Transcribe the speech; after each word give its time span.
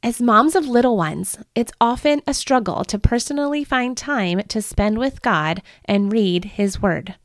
As 0.00 0.22
moms 0.22 0.54
of 0.54 0.68
little 0.68 0.96
ones, 0.96 1.38
it's 1.56 1.72
often 1.80 2.22
a 2.24 2.32
struggle 2.32 2.84
to 2.84 3.00
personally 3.00 3.64
find 3.64 3.96
time 3.96 4.40
to 4.46 4.62
spend 4.62 4.96
with 4.96 5.22
God 5.22 5.60
and 5.86 6.12
read 6.12 6.44
His 6.44 6.80
Word. 6.80 7.16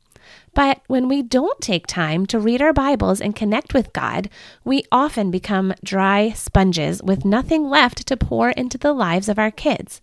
But 0.54 0.80
when 0.88 1.06
we 1.06 1.22
don't 1.22 1.60
take 1.60 1.86
time 1.86 2.26
to 2.26 2.40
read 2.40 2.60
our 2.60 2.72
Bibles 2.72 3.20
and 3.20 3.34
connect 3.34 3.74
with 3.74 3.92
God, 3.92 4.28
we 4.64 4.82
often 4.90 5.30
become 5.30 5.74
dry 5.84 6.30
sponges 6.30 7.00
with 7.00 7.24
nothing 7.24 7.68
left 7.68 8.08
to 8.08 8.16
pour 8.16 8.50
into 8.50 8.76
the 8.76 8.92
lives 8.92 9.28
of 9.28 9.38
our 9.38 9.52
kids. 9.52 10.00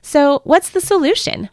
So, 0.00 0.40
what's 0.44 0.70
the 0.70 0.80
solution? 0.80 1.50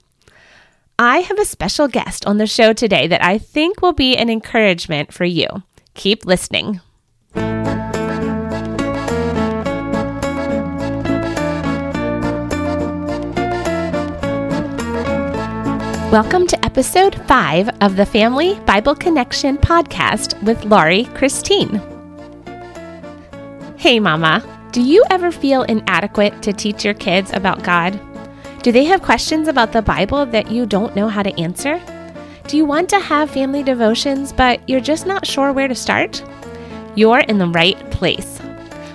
I 0.98 1.20
have 1.20 1.40
a 1.40 1.46
special 1.46 1.90
guest 1.90 2.26
on 2.26 2.38
the 2.38 2.48
show 2.48 2.72
today 2.72 3.06
that 3.08 3.24
I 3.24 3.38
think 3.38 3.82
will 3.82 3.94
be 3.94 4.16
an 4.16 4.30
encouragement 4.30 5.14
for 5.14 5.26
you. 5.26 5.48
Keep 5.94 6.26
listening. 6.26 6.80
Welcome 16.12 16.48
to 16.48 16.66
episode 16.66 17.16
five 17.28 17.70
of 17.82 17.98
the 17.98 18.06
Family 18.06 18.58
Bible 18.62 18.96
Connection 18.96 19.58
podcast 19.58 20.42
with 20.42 20.64
Laurie 20.64 21.04
Christine. 21.16 21.82
Hey, 23.76 24.00
Mama, 24.00 24.42
do 24.72 24.82
you 24.82 25.04
ever 25.10 25.34
feel 25.34 25.64
inadequate 25.64 26.42
to 26.44 26.54
teach 26.54 26.86
your 26.86 26.94
kids 26.94 27.34
about 27.34 27.62
God? 27.62 28.00
Do 28.64 28.72
they 28.72 28.86
have 28.86 29.02
questions 29.02 29.50
about 29.50 29.74
the 29.74 29.82
Bible 29.82 30.26
that 30.28 30.50
you 30.50 30.66
don't 30.66 30.96
know 30.96 31.10
how 31.10 31.24
to 31.24 31.38
answer? 31.38 31.78
Do 32.48 32.56
you 32.56 32.64
want 32.64 32.88
to 32.92 33.02
have 33.02 33.30
family 33.30 33.62
devotions, 33.62 34.32
but 34.32 34.62
you're 34.70 34.80
just 34.80 35.08
not 35.08 35.28
sure 35.28 35.52
where 35.52 35.68
to 35.68 35.76
start? 35.76 36.24
You're 36.96 37.20
in 37.20 37.38
the 37.38 37.50
right 37.50 37.92
place. 37.92 38.40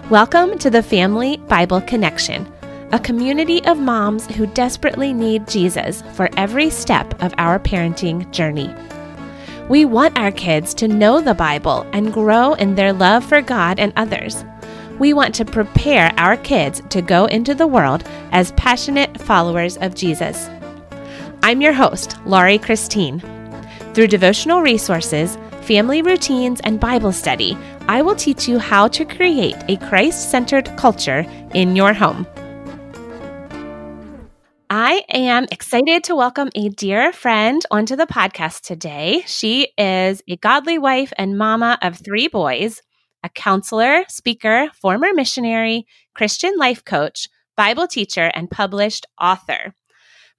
Welcome 0.08 0.56
to 0.60 0.70
the 0.70 0.82
Family 0.82 1.36
Bible 1.36 1.82
Connection 1.82 2.50
a 2.92 3.00
community 3.00 3.64
of 3.64 3.78
moms 3.78 4.26
who 4.36 4.46
desperately 4.46 5.14
need 5.14 5.48
Jesus 5.48 6.02
for 6.12 6.28
every 6.36 6.68
step 6.68 7.20
of 7.22 7.32
our 7.38 7.58
parenting 7.58 8.30
journey. 8.32 8.72
We 9.70 9.86
want 9.86 10.18
our 10.18 10.30
kids 10.30 10.74
to 10.74 10.88
know 10.88 11.22
the 11.22 11.32
Bible 11.32 11.86
and 11.94 12.12
grow 12.12 12.52
in 12.52 12.74
their 12.74 12.92
love 12.92 13.24
for 13.24 13.40
God 13.40 13.80
and 13.80 13.94
others. 13.96 14.44
We 14.98 15.14
want 15.14 15.34
to 15.36 15.46
prepare 15.46 16.12
our 16.18 16.36
kids 16.36 16.82
to 16.90 17.00
go 17.00 17.24
into 17.24 17.54
the 17.54 17.66
world 17.66 18.04
as 18.30 18.52
passionate 18.52 19.18
followers 19.18 19.78
of 19.78 19.94
Jesus. 19.94 20.50
I'm 21.42 21.62
your 21.62 21.72
host, 21.72 22.18
Laurie 22.26 22.58
Christine. 22.58 23.20
Through 23.94 24.08
devotional 24.08 24.60
resources, 24.60 25.38
family 25.62 26.02
routines, 26.02 26.60
and 26.62 26.78
Bible 26.78 27.12
study, 27.12 27.56
I 27.88 28.02
will 28.02 28.16
teach 28.16 28.46
you 28.46 28.58
how 28.58 28.86
to 28.88 29.06
create 29.06 29.56
a 29.68 29.78
Christ 29.78 30.30
centered 30.30 30.76
culture 30.76 31.24
in 31.54 31.74
your 31.74 31.94
home. 31.94 32.26
I 34.74 35.04
am 35.10 35.44
excited 35.52 36.04
to 36.04 36.16
welcome 36.16 36.48
a 36.54 36.70
dear 36.70 37.12
friend 37.12 37.60
onto 37.70 37.94
the 37.94 38.06
podcast 38.06 38.62
today. 38.62 39.22
She 39.26 39.68
is 39.76 40.22
a 40.26 40.38
godly 40.38 40.78
wife 40.78 41.12
and 41.18 41.36
mama 41.36 41.76
of 41.82 41.98
three 41.98 42.26
boys, 42.26 42.80
a 43.22 43.28
counselor, 43.28 44.04
speaker, 44.08 44.70
former 44.80 45.12
missionary, 45.12 45.84
Christian 46.14 46.56
life 46.56 46.86
coach, 46.86 47.28
Bible 47.54 47.86
teacher, 47.86 48.30
and 48.34 48.50
published 48.50 49.04
author. 49.20 49.74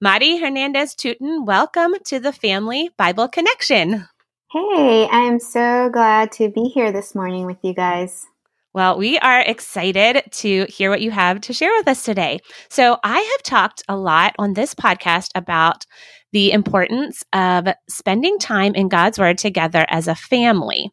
Mari 0.00 0.38
Hernandez 0.38 0.96
Tuten, 0.96 1.46
welcome 1.46 1.94
to 2.06 2.18
the 2.18 2.32
Family 2.32 2.90
Bible 2.98 3.28
Connection. 3.28 4.08
Hey, 4.50 5.06
I'm 5.12 5.38
so 5.38 5.90
glad 5.92 6.32
to 6.32 6.48
be 6.48 6.64
here 6.64 6.90
this 6.90 7.14
morning 7.14 7.46
with 7.46 7.58
you 7.62 7.72
guys. 7.72 8.26
Well, 8.74 8.98
we 8.98 9.18
are 9.20 9.40
excited 9.40 10.24
to 10.32 10.66
hear 10.68 10.90
what 10.90 11.00
you 11.00 11.12
have 11.12 11.40
to 11.42 11.52
share 11.52 11.70
with 11.76 11.86
us 11.86 12.02
today. 12.02 12.40
So, 12.68 12.98
I 13.04 13.20
have 13.20 13.42
talked 13.44 13.84
a 13.88 13.96
lot 13.96 14.34
on 14.36 14.54
this 14.54 14.74
podcast 14.74 15.30
about 15.36 15.86
the 16.32 16.50
importance 16.50 17.22
of 17.32 17.68
spending 17.88 18.36
time 18.40 18.74
in 18.74 18.88
God's 18.88 19.16
Word 19.16 19.38
together 19.38 19.86
as 19.88 20.08
a 20.08 20.16
family. 20.16 20.90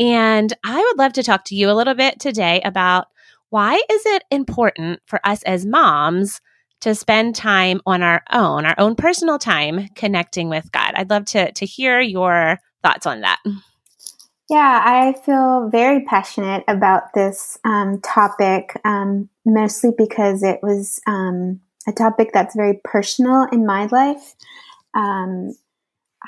And 0.00 0.52
I 0.64 0.76
would 0.76 0.98
love 0.98 1.12
to 1.12 1.22
talk 1.22 1.44
to 1.44 1.54
you 1.54 1.70
a 1.70 1.78
little 1.78 1.94
bit 1.94 2.18
today 2.18 2.60
about 2.64 3.06
why 3.50 3.76
is 3.76 4.06
it 4.06 4.24
important 4.32 4.98
for 5.06 5.20
us 5.24 5.44
as 5.44 5.64
moms 5.64 6.40
to 6.80 6.96
spend 6.96 7.36
time 7.36 7.80
on 7.86 8.02
our 8.02 8.24
own, 8.32 8.66
our 8.66 8.74
own 8.76 8.96
personal 8.96 9.38
time 9.38 9.86
connecting 9.94 10.48
with 10.48 10.72
God? 10.72 10.94
I'd 10.96 11.10
love 11.10 11.26
to 11.26 11.52
to 11.52 11.64
hear 11.64 12.00
your 12.00 12.58
thoughts 12.82 13.06
on 13.06 13.20
that. 13.20 13.38
Yeah, 14.50 14.82
I 14.84 15.14
feel 15.24 15.70
very 15.70 16.04
passionate 16.04 16.64
about 16.68 17.14
this 17.14 17.58
um, 17.64 18.00
topic, 18.02 18.78
um, 18.84 19.30
mostly 19.46 19.90
because 19.96 20.42
it 20.42 20.60
was 20.62 21.00
um, 21.06 21.60
a 21.88 21.92
topic 21.92 22.30
that's 22.34 22.54
very 22.54 22.78
personal 22.84 23.46
in 23.50 23.64
my 23.64 23.86
life. 23.86 24.34
Um, 24.94 25.54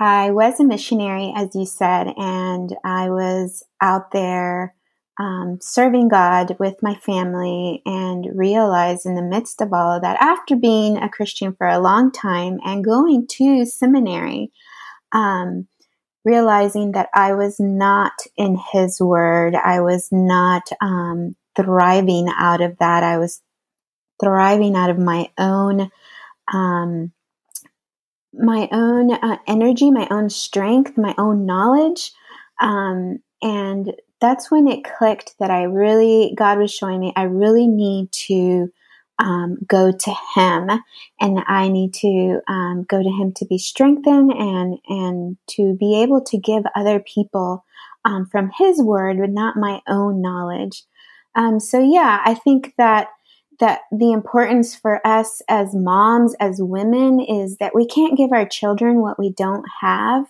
I 0.01 0.31
was 0.31 0.61
a 0.61 0.65
missionary, 0.65 1.33
as 1.37 1.55
you 1.55 1.67
said, 1.67 2.09
and 2.17 2.75
I 2.85 3.11
was 3.11 3.65
out 3.83 4.13
there 4.13 4.75
um, 5.21 5.59
serving 5.63 6.09
God 6.09 6.57
with 6.59 6.83
my 6.83 6.95
family 6.97 7.83
and 7.87 8.27
realized 8.35 9.07
in 9.07 9.15
the 9.15 9.23
midst 9.23 9.63
of 9.63 9.73
all 9.73 9.93
of 9.97 10.03
that, 10.03 10.21
after 10.21 10.57
being 10.57 10.99
a 10.99 11.09
Christian 11.09 11.55
for 11.55 11.69
a 11.69 11.81
long 11.81 12.13
time 12.13 12.61
and 12.65 12.85
going 12.85 13.27
to 13.29 13.67
seminary, 13.67 14.53
um, 15.13 15.67
realizing 16.27 16.93
that 16.93 17.09
I 17.15 17.33
was 17.35 17.59
not 17.61 18.13
in 18.37 18.59
His 18.73 19.01
Word. 19.01 19.55
I 19.55 19.81
was 19.81 20.09
not 20.11 20.69
um, 20.83 21.37
thriving 21.55 22.29
out 22.37 22.61
of 22.61 22.77
that. 22.79 23.05
I 23.05 23.17
was 23.17 23.41
thriving 24.21 24.75
out 24.75 24.91
of 24.91 24.99
my 24.99 25.31
own. 25.39 25.91
Um, 26.53 27.13
my 28.39 28.69
own 28.71 29.13
uh, 29.13 29.39
energy, 29.47 29.91
my 29.91 30.07
own 30.11 30.29
strength, 30.29 30.99
my 30.99 31.15
own 31.17 31.47
knowledge. 31.47 32.13
Um, 32.61 33.21
and 33.43 33.95
that's 34.21 34.51
when 34.51 34.69
it 34.69 34.85
clicked 34.85 35.35
that 35.39 35.51
I 35.51 35.63
really, 35.63 36.35
God 36.37 36.59
was 36.59 36.71
showing 36.73 37.01
me, 37.01 37.13
I 37.17 37.23
really 37.23 37.67
need 37.67 38.13
to 38.13 38.71
um, 39.19 39.59
go 39.67 39.93
to 39.93 40.15
Him, 40.35 40.71
and 41.21 41.41
I 41.47 41.69
need 41.69 41.95
to 41.95 42.41
um, 42.49 42.85
go 42.89 43.03
to 43.03 43.09
Him 43.09 43.33
to 43.37 43.47
be 43.47 43.59
strengthened 43.59 44.33
and 44.33 44.79
and 44.89 45.37
to 45.51 45.75
be 45.75 46.03
able 46.03 46.23
to 46.25 46.39
give 46.39 46.65
other 46.75 47.01
people 47.01 47.65
um, 48.05 48.27
from 48.27 48.51
His 48.57 48.81
Word, 48.83 49.19
but 49.19 49.31
not 49.31 49.57
my 49.57 49.81
own 49.89 50.21
knowledge. 50.21 50.85
Um, 51.35 51.61
so 51.61 51.81
yeah, 51.81 52.21
I 52.25 52.35
think 52.35 52.75
that 52.79 53.09
that 53.59 53.81
the 53.91 54.13
importance 54.13 54.75
for 54.75 55.07
us 55.07 55.41
as 55.49 55.75
moms, 55.75 56.35
as 56.41 56.61
women, 56.61 57.21
is 57.21 57.57
that 57.57 57.75
we 57.75 57.87
can't 57.87 58.19
give 58.19 58.33
our 58.33 58.47
children 58.47 59.01
what 59.01 59.19
we 59.19 59.33
don't 59.33 59.65
have, 59.81 60.27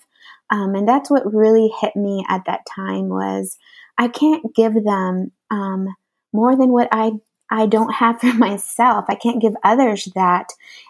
um, 0.50 0.74
and 0.74 0.88
that's 0.88 1.10
what 1.10 1.34
really 1.34 1.72
hit 1.80 1.96
me 1.96 2.24
at 2.28 2.44
that 2.46 2.60
time 2.72 3.08
was 3.08 3.58
I 3.98 4.08
can't 4.08 4.54
give 4.54 4.74
them 4.74 5.32
um, 5.50 5.88
more 6.32 6.56
than 6.56 6.70
what 6.70 6.88
I 6.92 7.12
I 7.50 7.66
don't 7.66 7.94
have 7.94 8.20
for 8.20 8.34
myself. 8.34 9.06
I 9.08 9.14
can't 9.14 9.42
give 9.42 9.54
others 9.64 10.08
that. 10.14 10.48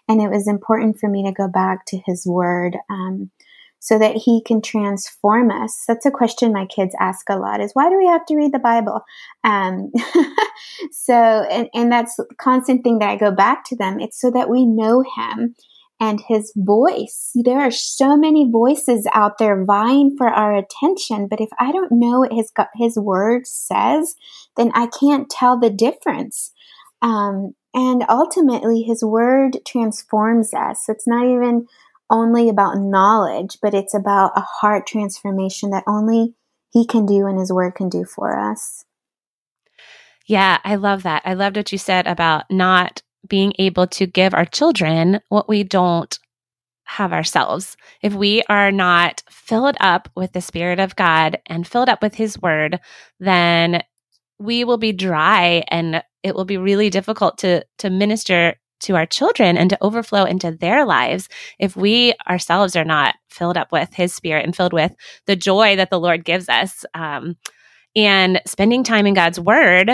And 0.08 0.20
it 0.20 0.30
was 0.30 0.48
important 0.48 0.98
for 0.98 1.08
me 1.08 1.24
to 1.24 1.32
go 1.32 1.48
back 1.48 1.86
to 1.86 2.00
his 2.06 2.26
word 2.26 2.76
um, 2.90 3.30
so 3.78 3.98
that 3.98 4.16
he 4.16 4.42
can 4.42 4.60
transform 4.60 5.50
us. 5.50 5.84
That's 5.86 6.06
a 6.06 6.10
question 6.10 6.52
my 6.52 6.66
kids 6.66 6.94
ask 6.98 7.28
a 7.28 7.36
lot 7.36 7.60
is 7.60 7.72
why 7.74 7.88
do 7.88 7.96
we 7.96 8.06
have 8.06 8.24
to 8.26 8.36
read 8.36 8.52
the 8.52 8.58
Bible? 8.58 9.02
Um, 9.44 9.92
so, 10.92 11.14
and, 11.14 11.68
and 11.74 11.92
that's 11.92 12.18
constant 12.38 12.82
thing 12.82 12.98
that 12.98 13.10
I 13.10 13.16
go 13.16 13.30
back 13.30 13.64
to 13.66 13.76
them. 13.76 14.00
It's 14.00 14.20
so 14.20 14.30
that 14.30 14.50
we 14.50 14.64
know 14.64 15.04
him 15.16 15.54
and 15.98 16.20
his 16.28 16.52
voice. 16.56 17.30
There 17.34 17.60
are 17.60 17.70
so 17.70 18.16
many 18.16 18.50
voices 18.50 19.06
out 19.12 19.38
there 19.38 19.64
vying 19.64 20.14
for 20.16 20.28
our 20.28 20.54
attention, 20.54 21.26
but 21.28 21.40
if 21.40 21.48
I 21.58 21.72
don't 21.72 21.92
know 21.92 22.20
what 22.20 22.32
his 22.32 22.52
his 22.74 22.98
word 22.98 23.46
says, 23.46 24.14
then 24.56 24.70
I 24.74 24.88
can't 24.88 25.30
tell 25.30 25.58
the 25.58 25.70
difference. 25.70 26.52
Um, 27.02 27.54
and 27.74 28.04
ultimately, 28.08 28.82
his 28.82 29.02
word 29.02 29.58
transforms 29.66 30.54
us. 30.54 30.88
It's 30.88 31.06
not 31.06 31.26
even 31.26 31.66
only 32.08 32.48
about 32.48 32.78
knowledge, 32.78 33.58
but 33.60 33.74
it's 33.74 33.94
about 33.94 34.32
a 34.36 34.40
heart 34.40 34.86
transformation 34.86 35.70
that 35.70 35.84
only 35.86 36.34
he 36.70 36.86
can 36.86 37.06
do 37.06 37.26
and 37.26 37.38
his 37.38 37.52
word 37.52 37.74
can 37.74 37.88
do 37.88 38.04
for 38.04 38.38
us. 38.38 38.84
Yeah, 40.26 40.58
I 40.64 40.74
love 40.76 41.04
that. 41.04 41.22
I 41.24 41.34
loved 41.34 41.56
what 41.56 41.72
you 41.72 41.78
said 41.78 42.06
about 42.06 42.50
not 42.50 43.02
being 43.28 43.52
able 43.58 43.86
to 43.88 44.06
give 44.06 44.34
our 44.34 44.44
children 44.44 45.20
what 45.28 45.48
we 45.48 45.64
don't 45.64 46.18
have 46.84 47.12
ourselves. 47.12 47.76
If 48.00 48.14
we 48.14 48.42
are 48.48 48.70
not 48.70 49.22
filled 49.28 49.76
up 49.80 50.08
with 50.14 50.32
the 50.32 50.40
Spirit 50.40 50.78
of 50.78 50.96
God 50.96 51.38
and 51.46 51.66
filled 51.66 51.88
up 51.88 52.00
with 52.00 52.14
His 52.14 52.40
Word, 52.40 52.78
then 53.18 53.82
we 54.38 54.64
will 54.64 54.78
be 54.78 54.92
dry 54.92 55.64
and 55.68 56.02
it 56.22 56.34
will 56.34 56.44
be 56.44 56.56
really 56.56 56.90
difficult 56.90 57.38
to, 57.38 57.64
to 57.78 57.90
minister 57.90 58.54
to 58.80 58.94
our 58.94 59.06
children 59.06 59.56
and 59.56 59.70
to 59.70 59.78
overflow 59.82 60.24
into 60.24 60.50
their 60.50 60.84
lives 60.84 61.28
if 61.58 61.76
we 61.76 62.14
ourselves 62.28 62.76
are 62.76 62.84
not 62.84 63.14
filled 63.30 63.56
up 63.56 63.72
with 63.72 63.92
His 63.94 64.14
Spirit 64.14 64.44
and 64.44 64.54
filled 64.54 64.72
with 64.72 64.94
the 65.26 65.36
joy 65.36 65.76
that 65.76 65.90
the 65.90 66.00
Lord 66.00 66.24
gives 66.24 66.48
us. 66.48 66.84
Um, 66.94 67.36
and 67.96 68.40
spending 68.46 68.84
time 68.84 69.06
in 69.06 69.14
God's 69.14 69.40
Word 69.40 69.90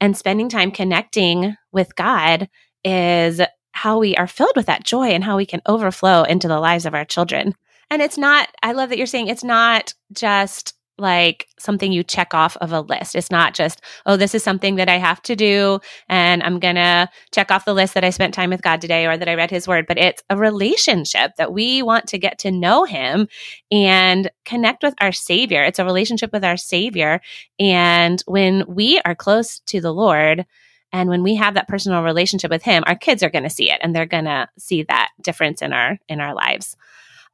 and 0.00 0.16
spending 0.16 0.48
time 0.48 0.70
connecting 0.70 1.56
with 1.72 1.96
God 1.96 2.48
is 2.84 3.40
how 3.72 3.98
we 3.98 4.14
are 4.16 4.26
filled 4.26 4.56
with 4.56 4.66
that 4.66 4.84
joy 4.84 5.08
and 5.08 5.24
how 5.24 5.36
we 5.36 5.46
can 5.46 5.62
overflow 5.66 6.22
into 6.24 6.48
the 6.48 6.60
lives 6.60 6.86
of 6.86 6.94
our 6.94 7.04
children. 7.04 7.54
And 7.90 8.00
it's 8.02 8.18
not, 8.18 8.48
I 8.62 8.72
love 8.72 8.90
that 8.90 8.98
you're 8.98 9.06
saying 9.06 9.28
it's 9.28 9.44
not 9.44 9.94
just 10.12 10.74
like 10.98 11.48
something 11.58 11.90
you 11.90 12.04
check 12.04 12.34
off 12.34 12.56
of 12.58 12.72
a 12.72 12.80
list. 12.80 13.16
It's 13.16 13.30
not 13.30 13.54
just, 13.54 13.80
oh, 14.06 14.16
this 14.16 14.34
is 14.34 14.42
something 14.42 14.76
that 14.76 14.88
I 14.88 14.98
have 14.98 15.22
to 15.22 15.34
do 15.34 15.80
and 16.08 16.42
I'm 16.42 16.60
going 16.60 16.76
to 16.76 17.08
check 17.32 17.50
off 17.50 17.64
the 17.64 17.74
list 17.74 17.94
that 17.94 18.04
I 18.04 18.10
spent 18.10 18.34
time 18.34 18.50
with 18.50 18.62
God 18.62 18.80
today 18.80 19.06
or 19.06 19.16
that 19.16 19.28
I 19.28 19.34
read 19.34 19.50
his 19.50 19.66
word, 19.66 19.86
but 19.86 19.98
it's 19.98 20.22
a 20.30 20.36
relationship 20.36 21.32
that 21.38 21.52
we 21.52 21.82
want 21.82 22.06
to 22.08 22.18
get 22.18 22.38
to 22.40 22.50
know 22.50 22.84
him 22.84 23.26
and 23.70 24.30
connect 24.44 24.82
with 24.82 24.94
our 25.00 25.12
savior. 25.12 25.64
It's 25.64 25.78
a 25.78 25.84
relationship 25.84 26.32
with 26.32 26.44
our 26.44 26.56
savior. 26.56 27.20
And 27.58 28.22
when 28.26 28.64
we 28.68 29.00
are 29.04 29.14
close 29.14 29.60
to 29.60 29.80
the 29.80 29.92
Lord, 29.92 30.46
and 30.92 31.08
when 31.08 31.22
we 31.22 31.34
have 31.36 31.54
that 31.54 31.68
personal 31.68 32.02
relationship 32.02 32.50
with 32.50 32.62
him, 32.62 32.84
our 32.86 32.96
kids 32.96 33.22
are 33.22 33.30
going 33.30 33.44
to 33.44 33.50
see 33.50 33.70
it 33.70 33.80
and 33.82 33.94
they're 33.94 34.06
going 34.06 34.24
to 34.24 34.48
see 34.58 34.82
that 34.84 35.10
difference 35.20 35.62
in 35.62 35.72
our 35.72 35.98
in 36.08 36.20
our 36.20 36.34
lives. 36.34 36.76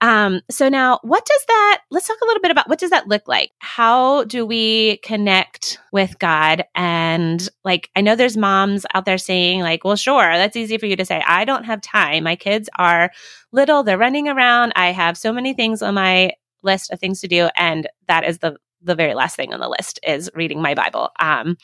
Um, 0.00 0.42
so 0.48 0.68
now 0.68 1.00
what 1.02 1.24
does 1.26 1.44
that, 1.48 1.80
let's 1.90 2.06
talk 2.06 2.18
a 2.22 2.26
little 2.26 2.40
bit 2.40 2.52
about 2.52 2.68
what 2.68 2.78
does 2.78 2.90
that 2.90 3.08
look 3.08 3.26
like? 3.26 3.50
How 3.58 4.24
do 4.24 4.46
we 4.46 4.98
connect 4.98 5.80
with 5.92 6.18
God? 6.20 6.64
And 6.74 7.48
like, 7.64 7.90
I 7.96 8.00
know 8.00 8.14
there's 8.14 8.36
moms 8.36 8.86
out 8.94 9.06
there 9.06 9.18
saying 9.18 9.60
like, 9.60 9.82
well, 9.82 9.96
sure, 9.96 10.22
that's 10.22 10.56
easy 10.56 10.78
for 10.78 10.86
you 10.86 10.94
to 10.96 11.04
say. 11.04 11.22
I 11.26 11.44
don't 11.44 11.64
have 11.64 11.80
time. 11.80 12.24
My 12.24 12.36
kids 12.36 12.68
are 12.78 13.10
little. 13.50 13.82
They're 13.82 13.98
running 13.98 14.28
around. 14.28 14.72
I 14.76 14.92
have 14.92 15.18
so 15.18 15.32
many 15.32 15.52
things 15.52 15.82
on 15.82 15.94
my 15.94 16.32
list 16.62 16.92
of 16.92 17.00
things 17.00 17.20
to 17.22 17.28
do. 17.28 17.48
And 17.56 17.88
that 18.06 18.24
is 18.24 18.38
the 18.38 18.56
the 18.82 18.94
very 18.94 19.14
last 19.14 19.36
thing 19.36 19.52
on 19.52 19.60
the 19.60 19.68
list 19.68 20.00
is 20.06 20.30
reading 20.34 20.62
my 20.62 20.74
Bible. 20.74 21.10
Um, 21.18 21.56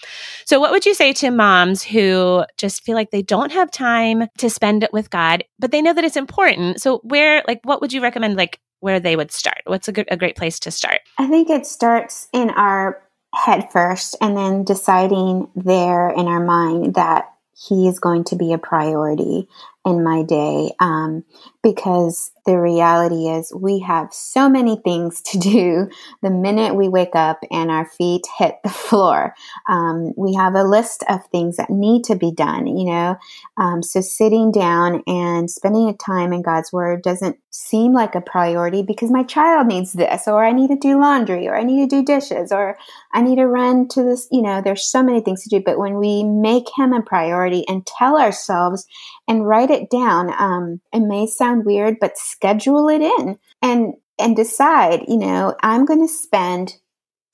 so, 0.45 0.61
what 0.61 0.71
would 0.71 0.87
you 0.87 0.95
say 0.95 1.13
to 1.15 1.31
moms 1.31 1.83
who 1.83 2.45
just 2.57 2.85
feel 2.85 2.95
like 2.95 3.11
they 3.11 3.23
don't 3.23 3.53
have 3.53 3.71
time 3.71 4.25
to 4.39 4.51
spend 4.51 4.83
it 4.83 4.93
with 4.93 5.11
God, 5.11 5.45
but 5.59 5.71
they 5.71 5.83
know 5.83 5.93
that 5.93 6.05
it's 6.05 6.17
important? 6.17 6.81
So, 6.81 6.99
where, 7.05 7.43
like, 7.47 7.61
what 7.65 7.81
would 7.81 7.93
you 7.93 8.03
recommend, 8.03 8.37
like, 8.37 8.61
where 8.81 9.01
they 9.01 9.17
would 9.17 9.33
start? 9.33 9.63
What's 9.65 9.89
a 9.89 9.93
good, 9.93 10.09
a 10.11 10.17
great 10.17 10.37
place 10.37 10.59
to 10.61 10.71
start? 10.71 11.01
I 11.19 11.27
think 11.27 11.51
it 11.51 11.67
starts 11.67 12.29
in 12.33 12.51
our 12.51 13.03
head 13.35 13.71
first, 13.73 14.17
and 14.21 14.37
then 14.37 14.65
deciding 14.65 15.49
there 15.55 16.11
in 16.11 16.27
our 16.27 16.45
mind 16.45 16.95
that 16.95 17.33
He 17.55 17.89
is 17.89 17.99
going 17.99 18.25
to 18.25 18.37
be 18.37 18.53
a 18.53 18.59
priority 18.59 19.49
in 19.85 20.03
my 20.03 20.23
day 20.23 20.71
um, 20.81 21.25
because 21.63 22.31
the 22.47 22.59
reality 22.59 23.29
is 23.29 23.53
we 23.55 23.79
have 23.81 24.13
so 24.13 24.49
many 24.49 24.81
things 24.85 25.21
to 25.23 25.39
do. 25.39 25.89
The 26.23 26.31
minute 26.31 26.75
we 26.75 26.89
wake 26.89 27.15
up 27.15 27.41
and 27.51 27.71
our 27.71 27.85
feet 27.85 28.23
hit 28.39 28.57
the 28.63 28.71
floor 28.71 29.35
um, 29.69 30.15
we 30.17 30.35
have 30.35 30.55
a 30.55 30.63
list 30.63 31.05
of 31.09 31.27
things 31.27 31.57
that 31.57 31.69
need 31.69 32.05
to 32.05 32.17
be 32.17 32.33
done 32.33 32.67
you 32.67 32.85
know? 32.87 33.17
Um, 33.59 33.83
so 33.83 34.01
sitting 34.01 34.51
down 34.51 35.03
and 35.07 35.51
spending 35.51 35.89
a 35.89 35.93
time 35.95 36.33
in 36.33 36.41
god's 36.41 36.73
word 36.73 37.03
doesn't 37.03 37.37
seem 37.51 37.93
like 37.93 38.15
a 38.15 38.23
priority 38.23 38.83
because 38.83 39.11
my 39.11 39.23
child 39.23 39.67
needs 39.67 39.93
this 39.93 40.27
or 40.27 40.43
i 40.45 40.53
need 40.53 40.69
to 40.69 40.77
do 40.77 40.99
laundry 40.99 41.47
or 41.47 41.57
i 41.57 41.63
need 41.63 41.89
to 41.89 41.97
do 41.97 42.05
dishes 42.05 42.51
or 42.51 42.79
i 43.13 43.21
need 43.21 43.37
to 43.37 43.47
run 43.47 43.87
to 43.89 44.03
this 44.03 44.27
you 44.31 44.41
know 44.41 44.63
there's 44.63 44.85
so 44.85 45.03
many 45.03 45.21
things 45.21 45.43
to 45.43 45.49
do. 45.49 45.63
But 45.65 45.79
when 45.79 45.97
we 45.97 46.23
make 46.25 46.67
him 46.77 46.93
a 46.93 47.03
priority 47.03 47.65
and 47.69 47.87
tell 47.87 48.19
ourselves 48.19 48.87
and 49.29 49.47
write 49.47 49.71
it 49.75 49.91
down. 49.91 50.33
Um, 50.39 50.81
it 50.93 51.01
may 51.01 51.27
sound 51.27 51.65
weird, 51.65 51.97
but 52.01 52.19
schedule 52.19 52.89
it 52.89 53.03
in 53.03 53.39
and 53.63 53.95
and 54.19 54.37
decide. 54.37 55.03
You 55.09 55.19
know, 55.19 55.55
I'm 55.63 55.85
going 55.85 56.07
to 56.07 56.13
spend 56.13 56.77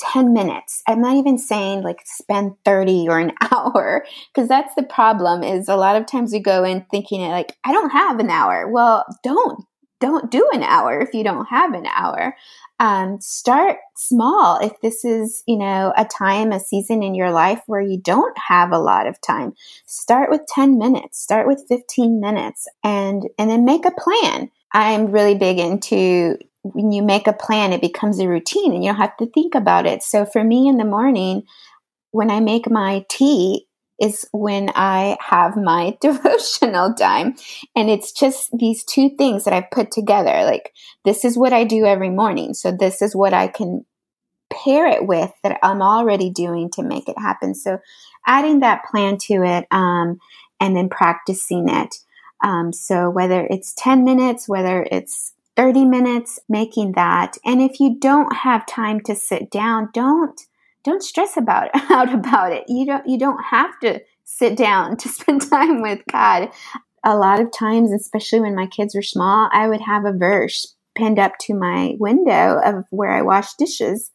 10 0.00 0.32
minutes. 0.32 0.82
I'm 0.88 1.00
not 1.00 1.16
even 1.16 1.38
saying 1.38 1.82
like 1.82 2.00
spend 2.04 2.52
30 2.64 3.06
or 3.08 3.18
an 3.18 3.32
hour 3.52 4.04
because 4.34 4.48
that's 4.48 4.74
the 4.74 4.82
problem 4.82 5.42
is 5.42 5.68
a 5.68 5.76
lot 5.76 5.96
of 5.96 6.06
times 6.06 6.32
we 6.32 6.40
go 6.40 6.64
in 6.64 6.86
thinking 6.90 7.22
like 7.22 7.54
I 7.64 7.72
don't 7.72 7.90
have 7.90 8.18
an 8.18 8.30
hour. 8.30 8.68
Well, 8.68 9.04
don't 9.22 9.64
don't 10.00 10.30
do 10.30 10.48
an 10.52 10.62
hour 10.62 11.00
if 11.00 11.14
you 11.14 11.22
don't 11.22 11.46
have 11.46 11.74
an 11.74 11.86
hour. 11.86 12.36
Um, 12.78 13.20
start 13.20 13.76
small. 13.96 14.58
If 14.58 14.80
this 14.80 15.04
is 15.04 15.42
you 15.46 15.58
know 15.58 15.92
a 15.96 16.04
time 16.04 16.52
a 16.52 16.60
season 16.60 17.02
in 17.02 17.14
your 17.14 17.30
life 17.30 17.62
where 17.66 17.80
you 17.80 17.98
don't 17.98 18.36
have 18.38 18.72
a 18.72 18.78
lot 18.78 19.06
of 19.06 19.20
time 19.20 19.52
start 19.86 20.30
with 20.30 20.40
10 20.48 20.78
minutes 20.78 21.20
start 21.20 21.46
with 21.46 21.64
15 21.68 22.20
minutes 22.20 22.66
and 22.82 23.28
and 23.38 23.50
then 23.50 23.64
make 23.64 23.84
a 23.84 23.90
plan. 23.90 24.50
I'm 24.72 25.12
really 25.12 25.34
big 25.34 25.58
into 25.58 26.38
when 26.62 26.92
you 26.92 27.02
make 27.02 27.26
a 27.26 27.32
plan 27.32 27.72
it 27.72 27.80
becomes 27.80 28.18
a 28.18 28.28
routine 28.28 28.72
and 28.72 28.82
you 28.82 28.90
don't 28.90 29.00
have 29.00 29.16
to 29.18 29.26
think 29.26 29.54
about 29.54 29.86
it. 29.86 30.02
So 30.02 30.24
for 30.24 30.42
me 30.42 30.66
in 30.68 30.78
the 30.78 30.84
morning 30.84 31.44
when 32.12 32.30
i 32.30 32.40
make 32.40 32.70
my 32.70 33.04
tea 33.08 33.66
is 34.00 34.26
when 34.32 34.70
I 34.74 35.16
have 35.20 35.56
my 35.56 35.96
devotional 36.00 36.94
time. 36.94 37.36
And 37.76 37.90
it's 37.90 38.12
just 38.12 38.50
these 38.56 38.82
two 38.84 39.10
things 39.16 39.44
that 39.44 39.52
I've 39.52 39.70
put 39.70 39.90
together. 39.90 40.44
Like, 40.44 40.72
this 41.04 41.24
is 41.24 41.36
what 41.36 41.52
I 41.52 41.64
do 41.64 41.84
every 41.84 42.10
morning. 42.10 42.54
So, 42.54 42.72
this 42.72 43.02
is 43.02 43.14
what 43.14 43.34
I 43.34 43.48
can 43.48 43.84
pair 44.52 44.86
it 44.86 45.06
with 45.06 45.32
that 45.42 45.58
I'm 45.62 45.82
already 45.82 46.30
doing 46.30 46.70
to 46.72 46.82
make 46.82 47.08
it 47.08 47.18
happen. 47.18 47.54
So, 47.54 47.78
adding 48.26 48.60
that 48.60 48.84
plan 48.90 49.18
to 49.22 49.42
it 49.44 49.66
um, 49.70 50.18
and 50.58 50.76
then 50.76 50.88
practicing 50.88 51.68
it. 51.68 51.96
Um, 52.42 52.72
so, 52.72 53.10
whether 53.10 53.46
it's 53.50 53.74
10 53.74 54.04
minutes, 54.04 54.48
whether 54.48 54.86
it's 54.90 55.34
30 55.56 55.84
minutes, 55.84 56.38
making 56.48 56.92
that. 56.92 57.36
And 57.44 57.60
if 57.60 57.80
you 57.80 57.98
don't 57.98 58.34
have 58.34 58.64
time 58.66 59.00
to 59.00 59.14
sit 59.14 59.50
down, 59.50 59.90
don't 59.92 60.40
don't 60.84 61.02
stress 61.02 61.36
about 61.36 61.70
out 61.90 62.12
about 62.12 62.52
it. 62.52 62.64
You 62.68 62.86
don't 62.86 63.06
you 63.08 63.18
don't 63.18 63.42
have 63.50 63.78
to 63.80 64.00
sit 64.24 64.56
down 64.56 64.96
to 64.98 65.08
spend 65.10 65.48
time 65.48 65.82
with 65.82 66.00
God. 66.10 66.50
A 67.04 67.16
lot 67.16 67.40
of 67.40 67.50
times, 67.50 67.92
especially 67.92 68.40
when 68.40 68.54
my 68.54 68.66
kids 68.66 68.94
were 68.94 69.02
small, 69.02 69.48
I 69.52 69.68
would 69.68 69.80
have 69.80 70.04
a 70.04 70.12
verse 70.12 70.74
pinned 70.94 71.18
up 71.18 71.32
to 71.40 71.54
my 71.54 71.96
window 71.98 72.60
of 72.62 72.84
where 72.90 73.10
I 73.10 73.22
wash 73.22 73.54
dishes, 73.54 74.10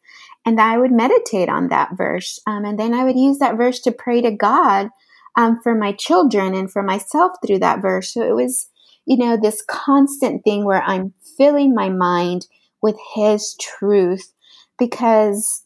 and 0.46 0.60
I 0.62 0.78
would 0.78 0.92
meditate 0.92 1.50
on 1.50 1.70
that 1.70 1.98
verse. 1.98 2.40
Um, 2.46 2.64
and 2.64 2.80
then 2.80 2.94
I 2.94 3.04
would 3.04 3.18
use 3.18 3.40
that 3.40 3.58
verse 3.58 3.80
to 3.82 3.92
pray 3.92 4.22
to 4.22 4.32
God 4.32 4.90
um, 5.36 5.60
for 5.64 5.74
my 5.74 5.94
children 5.94 6.54
and 6.54 6.72
for 6.72 6.84
myself 6.84 7.32
through 7.46 7.60
that 7.60 7.82
verse. 7.82 8.14
So 8.14 8.22
it 8.22 8.36
was, 8.36 8.70
you 9.06 9.18
know, 9.18 9.36
this 9.36 9.64
constant 9.68 10.44
thing 10.44 10.64
where 10.64 10.84
I'm 10.84 11.14
filling 11.38 11.74
my 11.74 11.90
mind 11.90 12.46
with 12.82 12.98
His 13.16 13.56
truth 13.60 14.32
because 14.78 15.65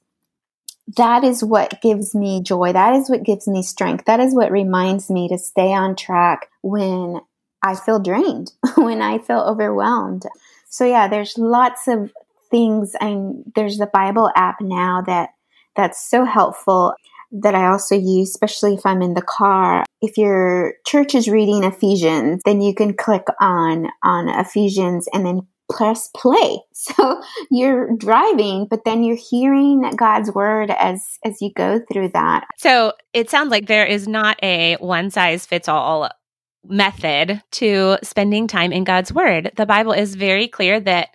that 0.97 1.23
is 1.23 1.43
what 1.43 1.81
gives 1.81 2.15
me 2.15 2.41
joy. 2.41 2.73
That 2.73 2.93
is 2.95 3.09
what 3.09 3.23
gives 3.23 3.47
me 3.47 3.61
strength. 3.61 4.05
That 4.05 4.19
is 4.19 4.33
what 4.33 4.51
reminds 4.51 5.09
me 5.09 5.27
to 5.29 5.37
stay 5.37 5.73
on 5.73 5.95
track 5.95 6.47
when 6.61 7.19
I 7.63 7.75
feel 7.75 7.99
drained, 7.99 8.53
when 8.75 9.01
I 9.01 9.19
feel 9.19 9.41
overwhelmed. 9.41 10.23
So 10.69 10.85
yeah, 10.85 11.07
there's 11.07 11.37
lots 11.37 11.87
of 11.87 12.11
things 12.49 12.95
and 12.99 13.43
there's 13.55 13.77
the 13.77 13.89
Bible 13.91 14.31
app 14.35 14.61
now 14.61 15.01
that 15.05 15.29
that's 15.75 16.09
so 16.09 16.25
helpful 16.25 16.93
that 17.31 17.53
I 17.53 17.67
also 17.67 17.95
use, 17.95 18.29
especially 18.29 18.73
if 18.73 18.85
I'm 18.85 19.03
in 19.03 19.13
the 19.13 19.21
car. 19.21 19.85
If 20.01 20.17
your 20.17 20.73
church 20.87 21.13
is 21.13 21.27
reading 21.27 21.63
Ephesians, 21.63 22.41
then 22.45 22.61
you 22.61 22.73
can 22.73 22.95
click 22.95 23.27
on 23.39 23.87
on 24.01 24.29
Ephesians 24.29 25.07
and 25.13 25.25
then 25.25 25.41
press 25.69 26.09
play. 26.15 26.59
So 26.79 27.21
you're 27.51 27.93
driving, 27.97 28.65
but 28.69 28.85
then 28.85 29.03
you're 29.03 29.17
hearing 29.17 29.81
God's 29.97 30.31
word 30.31 30.71
as 30.71 31.19
as 31.25 31.41
you 31.41 31.51
go 31.53 31.81
through 31.91 32.09
that. 32.13 32.47
So 32.57 32.93
it 33.13 33.29
sounds 33.29 33.51
like 33.51 33.67
there 33.67 33.85
is 33.85 34.07
not 34.07 34.41
a 34.41 34.77
one 34.79 35.11
size 35.11 35.45
fits 35.45 35.67
all 35.67 36.09
method 36.63 37.43
to 37.51 37.97
spending 38.01 38.47
time 38.47 38.71
in 38.71 38.85
God's 38.85 39.13
word. 39.13 39.51
The 39.57 39.65
Bible 39.65 39.91
is 39.91 40.15
very 40.15 40.47
clear 40.47 40.79
that 40.79 41.09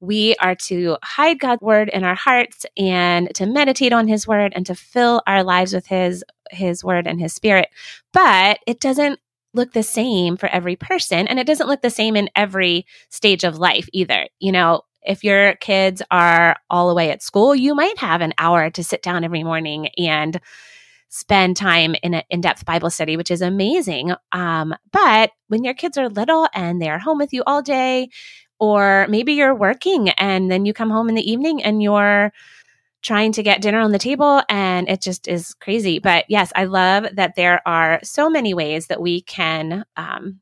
we 0.00 0.34
are 0.36 0.54
to 0.54 0.96
hide 1.02 1.38
God's 1.38 1.62
word 1.62 1.90
in 1.90 2.04
our 2.04 2.14
hearts 2.14 2.64
and 2.76 3.34
to 3.34 3.46
meditate 3.46 3.92
on 3.92 4.08
his 4.08 4.26
word 4.26 4.52
and 4.54 4.66
to 4.66 4.74
fill 4.74 5.22
our 5.26 5.44
lives 5.44 5.72
with 5.72 5.86
his 5.86 6.24
his 6.50 6.82
word 6.82 7.06
and 7.06 7.20
his 7.20 7.32
spirit. 7.32 7.68
But 8.12 8.58
it 8.66 8.80
doesn't 8.80 9.20
look 9.52 9.72
the 9.72 9.82
same 9.82 10.36
for 10.36 10.48
every 10.48 10.76
person 10.76 11.26
and 11.26 11.38
it 11.38 11.46
doesn't 11.46 11.66
look 11.66 11.82
the 11.82 11.90
same 11.90 12.16
in 12.16 12.30
every 12.36 12.86
stage 13.08 13.44
of 13.44 13.58
life 13.58 13.88
either. 13.92 14.28
You 14.38 14.52
know, 14.52 14.82
if 15.02 15.24
your 15.24 15.54
kids 15.56 16.02
are 16.10 16.56
all 16.68 16.90
away 16.90 17.10
at 17.10 17.22
school, 17.22 17.54
you 17.54 17.74
might 17.74 17.98
have 17.98 18.20
an 18.20 18.34
hour 18.38 18.70
to 18.70 18.84
sit 18.84 19.02
down 19.02 19.24
every 19.24 19.42
morning 19.42 19.88
and 19.98 20.40
spend 21.08 21.56
time 21.56 21.96
in 22.02 22.14
an 22.14 22.22
in-depth 22.30 22.64
Bible 22.64 22.90
study, 22.90 23.16
which 23.16 23.30
is 23.30 23.42
amazing. 23.42 24.12
Um, 24.30 24.74
but 24.92 25.32
when 25.48 25.64
your 25.64 25.74
kids 25.74 25.98
are 25.98 26.08
little 26.08 26.48
and 26.54 26.80
they're 26.80 27.00
home 27.00 27.18
with 27.18 27.32
you 27.32 27.42
all 27.46 27.62
day, 27.62 28.10
or 28.60 29.06
maybe 29.08 29.32
you're 29.32 29.54
working 29.54 30.10
and 30.10 30.50
then 30.50 30.66
you 30.66 30.72
come 30.72 30.90
home 30.90 31.08
in 31.08 31.14
the 31.14 31.30
evening 31.30 31.62
and 31.62 31.82
you're 31.82 32.32
trying 33.02 33.32
to 33.32 33.42
get 33.42 33.62
dinner 33.62 33.80
on 33.80 33.92
the 33.92 33.98
table 33.98 34.42
and 34.48 34.88
it 34.88 35.00
just 35.00 35.26
is 35.26 35.54
crazy. 35.54 35.98
But 35.98 36.26
yes, 36.28 36.52
I 36.54 36.64
love 36.64 37.06
that 37.14 37.34
there 37.34 37.62
are 37.66 38.00
so 38.02 38.28
many 38.28 38.54
ways 38.54 38.88
that 38.88 39.00
we 39.00 39.22
can 39.22 39.84
um, 39.96 40.40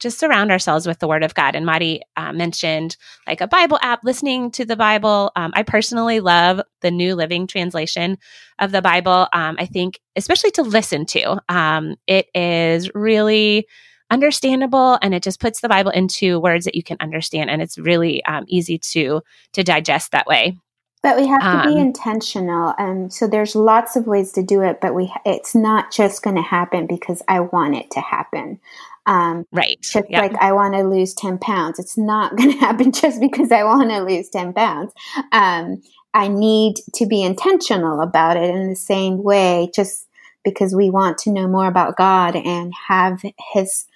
just 0.00 0.18
surround 0.18 0.50
ourselves 0.50 0.86
with 0.86 0.98
the 0.98 1.06
Word 1.06 1.22
of 1.22 1.34
God. 1.34 1.54
And 1.54 1.66
Mari 1.66 2.00
uh, 2.16 2.32
mentioned 2.32 2.96
like 3.26 3.42
a 3.42 3.46
Bible 3.46 3.78
app, 3.82 4.00
listening 4.02 4.50
to 4.52 4.64
the 4.64 4.76
Bible. 4.76 5.30
Um, 5.36 5.52
I 5.54 5.62
personally 5.62 6.20
love 6.20 6.60
the 6.80 6.90
New 6.90 7.14
Living 7.14 7.46
Translation 7.46 8.16
of 8.58 8.72
the 8.72 8.82
Bible. 8.82 9.28
Um, 9.32 9.56
I 9.58 9.66
think, 9.66 10.00
especially 10.16 10.50
to 10.52 10.62
listen 10.62 11.04
to, 11.06 11.40
um, 11.50 11.96
it 12.06 12.28
is 12.34 12.90
really 12.94 13.66
understandable 14.10 14.98
and 15.02 15.14
it 15.14 15.22
just 15.22 15.38
puts 15.38 15.60
the 15.60 15.68
Bible 15.68 15.92
into 15.92 16.40
words 16.40 16.64
that 16.64 16.74
you 16.74 16.82
can 16.82 16.96
understand. 17.00 17.50
And 17.50 17.60
it's 17.62 17.78
really 17.78 18.24
um, 18.24 18.44
easy 18.48 18.78
to 18.78 19.20
to 19.52 19.62
digest 19.62 20.12
that 20.12 20.26
way. 20.26 20.56
But 21.02 21.16
we 21.16 21.26
have 21.26 21.40
to 21.40 21.68
be 21.68 21.80
um, 21.80 21.86
intentional, 21.86 22.74
and 22.76 23.12
so 23.12 23.26
there's 23.26 23.54
lots 23.54 23.96
of 23.96 24.06
ways 24.06 24.32
to 24.32 24.42
do 24.42 24.60
it. 24.60 24.80
But 24.82 24.94
we, 24.94 25.10
it's 25.24 25.54
not 25.54 25.90
just 25.90 26.22
going 26.22 26.36
to 26.36 26.42
happen 26.42 26.86
because 26.86 27.22
I 27.26 27.40
want 27.40 27.74
it 27.74 27.90
to 27.92 28.00
happen. 28.00 28.60
Um, 29.06 29.46
right. 29.50 29.80
Just 29.80 30.10
like 30.10 30.34
I 30.34 30.52
want 30.52 30.74
to 30.74 30.82
lose 30.82 31.14
10 31.14 31.38
pounds. 31.38 31.78
It's 31.78 31.96
not 31.96 32.36
going 32.36 32.52
to 32.52 32.58
happen 32.58 32.92
just 32.92 33.20
because 33.20 33.50
I 33.50 33.64
want 33.64 33.90
to 33.90 34.00
lose 34.00 34.28
10 34.28 34.52
pounds. 34.52 34.92
Um, 35.32 35.82
I 36.12 36.28
need 36.28 36.76
to 36.94 37.06
be 37.06 37.22
intentional 37.22 38.00
about 38.02 38.36
it 38.36 38.50
in 38.54 38.68
the 38.68 38.76
same 38.76 39.22
way, 39.22 39.70
just 39.74 40.06
because 40.44 40.74
we 40.74 40.90
want 40.90 41.18
to 41.18 41.32
know 41.32 41.48
more 41.48 41.66
about 41.66 41.96
God 41.96 42.36
and 42.36 42.72
have 42.88 43.22
His 43.54 43.86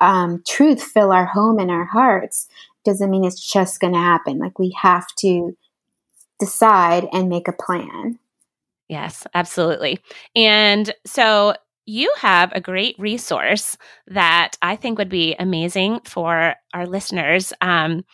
um, 0.00 0.42
truth 0.46 0.82
fill 0.82 1.12
our 1.12 1.26
home 1.26 1.58
and 1.58 1.70
our 1.70 1.84
hearts 1.84 2.48
doesn't 2.84 3.10
mean 3.10 3.24
it's 3.24 3.40
just 3.40 3.80
going 3.80 3.92
to 3.92 3.98
happen. 3.98 4.38
Like 4.38 4.58
we 4.58 4.74
have 4.80 5.06
to 5.18 5.56
decide 6.38 7.06
and 7.12 7.28
make 7.28 7.48
a 7.48 7.52
plan. 7.52 8.18
Yes, 8.88 9.26
absolutely. 9.34 10.00
And 10.34 10.94
so 11.06 11.54
you 11.84 12.12
have 12.18 12.52
a 12.52 12.60
great 12.60 12.96
resource 12.98 13.76
that 14.08 14.56
I 14.62 14.76
think 14.76 14.98
would 14.98 15.08
be 15.08 15.34
amazing 15.38 16.00
for 16.04 16.54
our 16.74 16.86
listeners. 16.86 17.52
Um, 17.60 18.04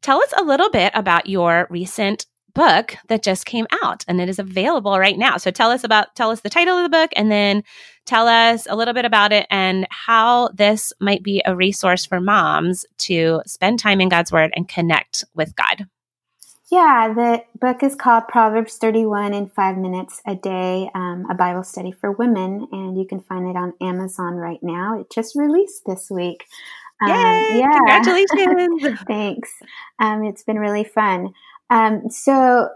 tell 0.00 0.20
us 0.20 0.32
a 0.36 0.44
little 0.44 0.70
bit 0.70 0.92
about 0.94 1.28
your 1.28 1.66
recent 1.70 2.26
book 2.54 2.96
that 3.08 3.22
just 3.22 3.46
came 3.46 3.66
out 3.82 4.04
and 4.08 4.20
it 4.20 4.28
is 4.28 4.38
available 4.38 4.98
right 4.98 5.16
now. 5.16 5.36
So 5.36 5.50
tell 5.50 5.70
us 5.70 5.84
about 5.84 6.14
tell 6.14 6.30
us 6.30 6.40
the 6.40 6.50
title 6.50 6.76
of 6.76 6.82
the 6.82 6.96
book 6.96 7.10
and 7.16 7.30
then 7.30 7.64
tell 8.04 8.28
us 8.28 8.66
a 8.68 8.76
little 8.76 8.94
bit 8.94 9.04
about 9.04 9.32
it 9.32 9.46
and 9.50 9.86
how 9.90 10.48
this 10.48 10.92
might 11.00 11.22
be 11.22 11.42
a 11.46 11.56
resource 11.56 12.04
for 12.04 12.20
moms 12.20 12.84
to 12.98 13.40
spend 13.46 13.78
time 13.78 14.00
in 14.00 14.08
God's 14.08 14.32
word 14.32 14.52
and 14.54 14.68
connect 14.68 15.24
with 15.34 15.54
God. 15.56 15.86
Yeah, 16.72 17.12
the 17.14 17.44
book 17.60 17.82
is 17.82 17.94
called 17.94 18.28
Proverbs 18.28 18.78
31 18.78 19.34
in 19.34 19.46
Five 19.46 19.76
Minutes 19.76 20.22
a 20.26 20.34
Day, 20.34 20.88
um, 20.94 21.26
a 21.30 21.34
Bible 21.34 21.64
study 21.64 21.92
for 21.92 22.12
women, 22.12 22.66
and 22.72 22.96
you 22.96 23.04
can 23.04 23.20
find 23.20 23.46
it 23.46 23.56
on 23.56 23.74
Amazon 23.82 24.36
right 24.36 24.58
now. 24.62 24.98
It 24.98 25.10
just 25.14 25.36
released 25.36 25.82
this 25.84 26.08
week. 26.10 26.46
Um, 27.02 27.10
Yay! 27.10 27.58
Yeah. 27.58 28.00
Congratulations. 28.02 29.00
Thanks. 29.06 29.52
Um, 29.98 30.24
it's 30.24 30.44
been 30.44 30.58
really 30.58 30.84
fun. 30.84 31.34
Um, 31.68 32.08
so, 32.08 32.70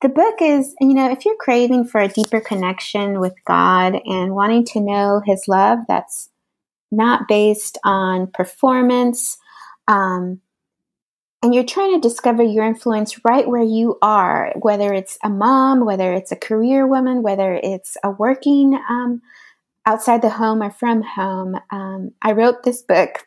the 0.00 0.08
book 0.08 0.42
is, 0.42 0.74
you 0.80 0.92
know, 0.92 1.08
if 1.12 1.24
you're 1.24 1.36
craving 1.36 1.84
for 1.84 2.00
a 2.00 2.08
deeper 2.08 2.40
connection 2.40 3.20
with 3.20 3.34
God 3.46 4.00
and 4.04 4.34
wanting 4.34 4.64
to 4.72 4.80
know 4.80 5.22
His 5.24 5.44
love 5.46 5.78
that's 5.86 6.28
not 6.90 7.28
based 7.28 7.78
on 7.84 8.32
performance, 8.34 9.38
um, 9.86 10.40
and 11.42 11.54
you're 11.54 11.64
trying 11.64 12.00
to 12.00 12.08
discover 12.08 12.42
your 12.42 12.64
influence 12.64 13.24
right 13.24 13.48
where 13.48 13.62
you 13.62 13.98
are, 14.00 14.52
whether 14.60 14.92
it's 14.92 15.18
a 15.24 15.28
mom, 15.28 15.84
whether 15.84 16.12
it's 16.12 16.30
a 16.30 16.36
career 16.36 16.86
woman, 16.86 17.22
whether 17.22 17.58
it's 17.62 17.96
a 18.04 18.10
working 18.10 18.78
um, 18.88 19.20
outside 19.84 20.22
the 20.22 20.30
home 20.30 20.62
or 20.62 20.70
from 20.70 21.02
home. 21.02 21.56
Um, 21.70 22.12
I 22.22 22.32
wrote 22.32 22.62
this 22.62 22.82
book 22.82 23.26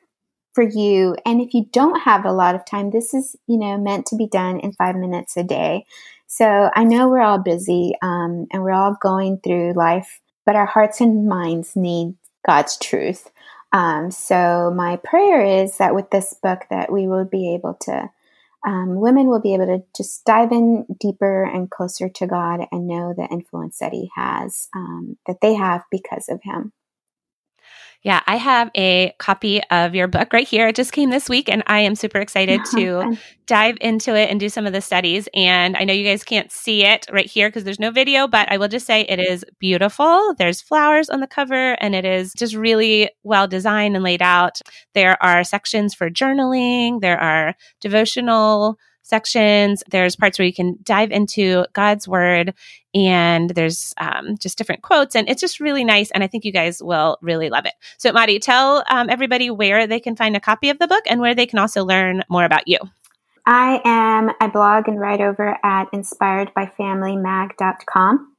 for 0.53 0.63
you. 0.63 1.17
And 1.25 1.41
if 1.41 1.53
you 1.53 1.65
don't 1.73 1.99
have 1.99 2.23
a 2.23 2.31
lot 2.31 2.55
of 2.55 2.65
time, 2.65 2.91
this 2.91 3.13
is, 3.13 3.35
you 3.47 3.57
know, 3.57 3.77
meant 3.77 4.05
to 4.07 4.15
be 4.15 4.27
done 4.27 4.61
in 4.61 4.71
five 4.71 4.95
minutes 4.95 5.35
a 5.35 5.43
day. 5.43 5.85
So 6.27 6.71
I 6.73 6.85
know 6.85 7.09
we're 7.09 7.19
all 7.19 7.39
busy 7.39 7.93
um, 8.01 8.47
and 8.51 8.63
we're 8.63 8.71
all 8.71 8.97
going 9.01 9.39
through 9.43 9.73
life, 9.73 10.21
but 10.45 10.55
our 10.55 10.65
hearts 10.65 11.01
and 11.01 11.27
minds 11.27 11.75
need 11.75 12.15
God's 12.47 12.77
truth. 12.77 13.29
Um, 13.71 14.11
so 14.11 14.71
my 14.75 14.97
prayer 14.97 15.63
is 15.63 15.77
that 15.77 15.95
with 15.95 16.09
this 16.09 16.33
book 16.41 16.61
that 16.69 16.91
we 16.91 17.07
will 17.07 17.25
be 17.25 17.53
able 17.55 17.73
to 17.81 18.09
um, 18.65 18.95
women 18.99 19.27
will 19.27 19.41
be 19.41 19.53
able 19.53 19.67
to 19.67 19.83
just 19.95 20.25
dive 20.25 20.51
in 20.51 20.85
deeper 20.99 21.43
and 21.43 21.69
closer 21.69 22.09
to 22.09 22.25
God 22.25 22.61
and 22.71 22.87
know 22.87 23.13
the 23.15 23.27
influence 23.31 23.77
that 23.77 23.93
He 23.93 24.09
has, 24.15 24.69
um, 24.75 25.17
that 25.27 25.37
they 25.41 25.53
have 25.53 25.83
because 25.91 26.29
of 26.29 26.39
Him. 26.43 26.73
Yeah, 28.01 28.21
I 28.27 28.37
have 28.37 28.71
a 28.75 29.13
copy 29.19 29.61
of 29.69 29.95
your 29.95 30.07
book 30.07 30.33
right 30.33 30.47
here. 30.47 30.67
It 30.67 30.75
just 30.75 30.91
came 30.91 31.11
this 31.11 31.29
week, 31.29 31.47
and 31.47 31.63
I 31.67 31.79
am 31.81 31.95
super 31.95 32.19
excited 32.19 32.65
to 32.71 33.17
dive 33.45 33.77
into 33.81 34.15
it 34.15 34.29
and 34.29 34.39
do 34.39 34.49
some 34.49 34.65
of 34.65 34.73
the 34.73 34.81
studies. 34.81 35.27
And 35.33 35.77
I 35.77 35.83
know 35.83 35.93
you 35.93 36.03
guys 36.03 36.23
can't 36.23 36.51
see 36.51 36.83
it 36.83 37.05
right 37.11 37.29
here 37.29 37.47
because 37.49 37.63
there's 37.63 37.79
no 37.79 37.91
video, 37.91 38.27
but 38.27 38.51
I 38.51 38.57
will 38.57 38.67
just 38.67 38.85
say 38.87 39.01
it 39.01 39.19
is 39.19 39.45
beautiful. 39.59 40.33
There's 40.37 40.61
flowers 40.61 41.09
on 41.09 41.19
the 41.19 41.27
cover, 41.27 41.73
and 41.73 41.95
it 41.95 42.05
is 42.05 42.33
just 42.33 42.55
really 42.55 43.09
well 43.23 43.47
designed 43.47 43.95
and 43.95 44.03
laid 44.03 44.21
out. 44.21 44.61
There 44.93 45.21
are 45.23 45.43
sections 45.43 45.93
for 45.93 46.09
journaling, 46.09 47.01
there 47.01 47.19
are 47.19 47.55
devotional 47.81 48.77
sections. 49.05 49.83
There's 49.89 50.15
parts 50.15 50.39
where 50.39 50.47
you 50.47 50.53
can 50.53 50.79
dive 50.83 51.11
into 51.11 51.65
God's 51.73 52.07
word, 52.07 52.53
and 52.93 53.49
there's 53.51 53.93
um, 53.97 54.35
just 54.39 54.57
different 54.57 54.81
quotes, 54.81 55.15
and 55.15 55.29
it's 55.29 55.41
just 55.41 55.59
really 55.59 55.83
nice. 55.83 56.11
And 56.11 56.23
I 56.23 56.27
think 56.27 56.43
you 56.43 56.51
guys 56.51 56.81
will 56.81 57.17
really 57.21 57.49
love 57.49 57.65
it. 57.65 57.73
So, 57.97 58.11
Mari, 58.11 58.39
tell 58.39 58.83
um, 58.89 59.09
everybody 59.09 59.51
where 59.51 59.85
they 59.87 59.99
can 59.99 60.15
find 60.15 60.35
a 60.35 60.39
copy 60.39 60.69
of 60.69 60.79
the 60.79 60.87
book 60.87 61.03
and 61.07 61.21
where 61.21 61.35
they 61.35 61.45
can 61.45 61.59
also 61.59 61.85
learn 61.85 62.23
more 62.29 62.45
about 62.45 62.67
you. 62.67 62.79
I 63.45 63.79
am, 63.85 64.31
I 64.39 64.47
blog 64.47 64.87
and 64.87 64.99
write 64.99 65.21
over 65.21 65.55
at 65.63 65.91
inspiredbyfamilymag.com. 65.91 68.31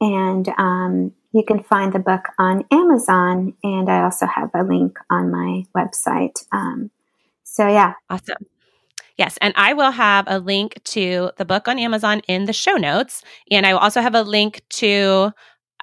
And 0.00 0.48
um, 0.58 1.12
you 1.32 1.44
can 1.46 1.62
find 1.62 1.92
the 1.92 2.00
book 2.00 2.30
on 2.38 2.64
Amazon. 2.72 3.52
And 3.62 3.90
I 3.90 4.02
also 4.02 4.26
have 4.26 4.50
a 4.54 4.64
link 4.64 4.98
on 5.10 5.30
my 5.30 5.64
website. 5.76 6.44
Um, 6.52 6.90
so, 7.44 7.68
yeah. 7.68 7.92
Awesome. 8.08 8.46
Yes, 9.20 9.36
and 9.42 9.52
I 9.54 9.74
will 9.74 9.90
have 9.90 10.24
a 10.28 10.38
link 10.38 10.82
to 10.84 11.30
the 11.36 11.44
book 11.44 11.68
on 11.68 11.78
Amazon 11.78 12.22
in 12.26 12.46
the 12.46 12.54
show 12.54 12.76
notes, 12.76 13.22
and 13.50 13.66
I 13.66 13.74
will 13.74 13.80
also 13.80 14.00
have 14.00 14.14
a 14.14 14.22
link 14.22 14.62
to 14.70 15.34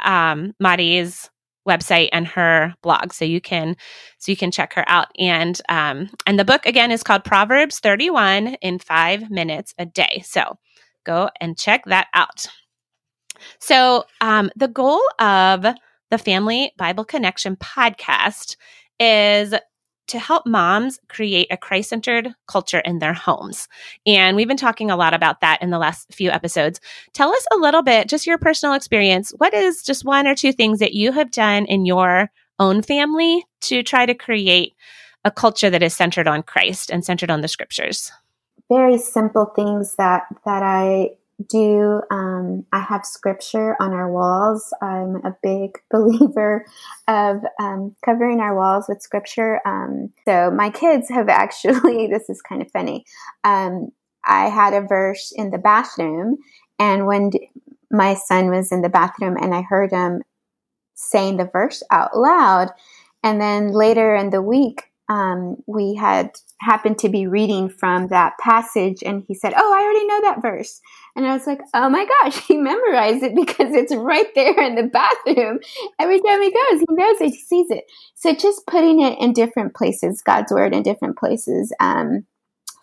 um, 0.03 0.55
Mari's 0.59 1.29
website 1.67 2.09
and 2.11 2.27
her 2.27 2.73
blog, 2.81 3.13
so 3.13 3.25
you 3.25 3.41
can 3.41 3.75
so 4.17 4.31
you 4.31 4.37
can 4.37 4.51
check 4.51 4.73
her 4.73 4.83
out. 4.87 5.07
And 5.17 5.59
um, 5.69 6.09
and 6.25 6.39
the 6.39 6.45
book 6.45 6.65
again 6.65 6.91
is 6.91 7.03
called 7.03 7.23
Proverbs 7.23 7.79
Thirty 7.79 8.09
One 8.09 8.55
in 8.61 8.79
Five 8.79 9.29
Minutes 9.29 9.73
a 9.77 9.85
Day. 9.85 10.23
So 10.25 10.57
go 11.05 11.29
and 11.39 11.57
check 11.57 11.85
that 11.85 12.07
out. 12.13 12.47
So 13.59 14.05
um, 14.21 14.49
the 14.55 14.67
goal 14.67 15.01
of 15.19 15.65
the 16.09 16.17
Family 16.17 16.71
Bible 16.77 17.05
Connection 17.05 17.55
podcast 17.55 18.55
is 18.99 19.53
to 20.07 20.19
help 20.19 20.45
moms 20.45 20.99
create 21.07 21.47
a 21.51 21.57
Christ 21.57 21.89
centered 21.89 22.33
culture 22.47 22.79
in 22.79 22.99
their 22.99 23.13
homes. 23.13 23.67
And 24.05 24.35
we've 24.35 24.47
been 24.47 24.57
talking 24.57 24.89
a 24.89 24.95
lot 24.95 25.13
about 25.13 25.41
that 25.41 25.61
in 25.61 25.69
the 25.69 25.77
last 25.77 26.13
few 26.13 26.29
episodes. 26.29 26.79
Tell 27.13 27.29
us 27.29 27.45
a 27.53 27.57
little 27.57 27.83
bit, 27.83 28.09
just 28.09 28.27
your 28.27 28.37
personal 28.37 28.73
experience. 28.73 29.33
What 29.37 29.53
is 29.53 29.83
just 29.83 30.05
one 30.05 30.27
or 30.27 30.35
two 30.35 30.51
things 30.53 30.79
that 30.79 30.93
you 30.93 31.11
have 31.11 31.31
done 31.31 31.65
in 31.65 31.85
your 31.85 32.29
own 32.59 32.81
family 32.81 33.45
to 33.61 33.83
try 33.83 34.05
to 34.05 34.13
create 34.13 34.73
a 35.23 35.31
culture 35.31 35.69
that 35.69 35.83
is 35.83 35.95
centered 35.95 36.27
on 36.27 36.43
Christ 36.43 36.89
and 36.89 37.03
centered 37.03 37.29
on 37.29 37.41
the 37.41 37.47
scriptures? 37.47 38.11
Very 38.69 38.97
simple 38.97 39.45
things 39.55 39.95
that 39.95 40.23
that 40.45 40.63
I 40.63 41.11
do 41.45 42.01
um, 42.09 42.65
I 42.73 42.79
have 42.79 43.05
scripture 43.05 43.75
on 43.79 43.93
our 43.93 44.11
walls. 44.11 44.73
I'm 44.81 45.17
a 45.17 45.35
big 45.43 45.77
believer 45.91 46.65
of 47.07 47.37
um, 47.59 47.95
covering 48.03 48.39
our 48.39 48.55
walls 48.55 48.85
with 48.89 49.01
scripture. 49.01 49.59
Um, 49.65 50.11
so 50.27 50.51
my 50.51 50.69
kids 50.69 51.09
have 51.09 51.29
actually, 51.29 52.07
this 52.07 52.29
is 52.29 52.41
kind 52.41 52.61
of 52.61 52.71
funny. 52.71 53.05
Um, 53.43 53.89
I 54.25 54.49
had 54.49 54.73
a 54.73 54.81
verse 54.81 55.31
in 55.35 55.51
the 55.51 55.57
bathroom, 55.57 56.37
and 56.79 57.07
when 57.07 57.31
my 57.89 58.15
son 58.15 58.49
was 58.49 58.71
in 58.71 58.81
the 58.81 58.89
bathroom, 58.89 59.37
and 59.37 59.55
I 59.55 59.61
heard 59.61 59.91
him 59.91 60.21
saying 60.95 61.37
the 61.37 61.49
verse 61.51 61.81
out 61.91 62.17
loud, 62.17 62.69
and 63.23 63.39
then 63.39 63.71
later 63.71 64.15
in 64.15 64.31
the 64.31 64.41
week, 64.41 64.83
um, 65.09 65.57
we 65.67 65.95
had 65.95 66.31
happened 66.59 66.99
to 66.99 67.09
be 67.09 67.27
reading 67.27 67.69
from 67.69 68.07
that 68.09 68.33
passage 68.39 69.03
and 69.05 69.23
he 69.27 69.33
said, 69.33 69.53
Oh, 69.55 69.73
I 69.73 69.83
already 69.83 70.05
know 70.05 70.21
that 70.21 70.41
verse. 70.41 70.81
And 71.15 71.25
I 71.25 71.33
was 71.33 71.47
like, 71.47 71.61
Oh 71.73 71.89
my 71.89 72.05
gosh, 72.05 72.37
he 72.47 72.57
memorized 72.57 73.23
it 73.23 73.35
because 73.35 73.73
it's 73.73 73.95
right 73.95 74.27
there 74.35 74.59
in 74.61 74.75
the 74.75 74.83
bathroom. 74.83 75.59
Every 75.99 76.21
time 76.21 76.41
he 76.41 76.51
goes, 76.51 76.79
he 76.79 76.85
knows 76.89 77.21
it, 77.21 77.29
he 77.29 77.37
sees 77.37 77.71
it. 77.71 77.85
So 78.15 78.35
just 78.35 78.67
putting 78.67 79.01
it 79.01 79.17
in 79.19 79.33
different 79.33 79.75
places, 79.75 80.21
God's 80.21 80.51
word 80.51 80.73
in 80.73 80.83
different 80.83 81.17
places, 81.17 81.73
um, 81.79 82.25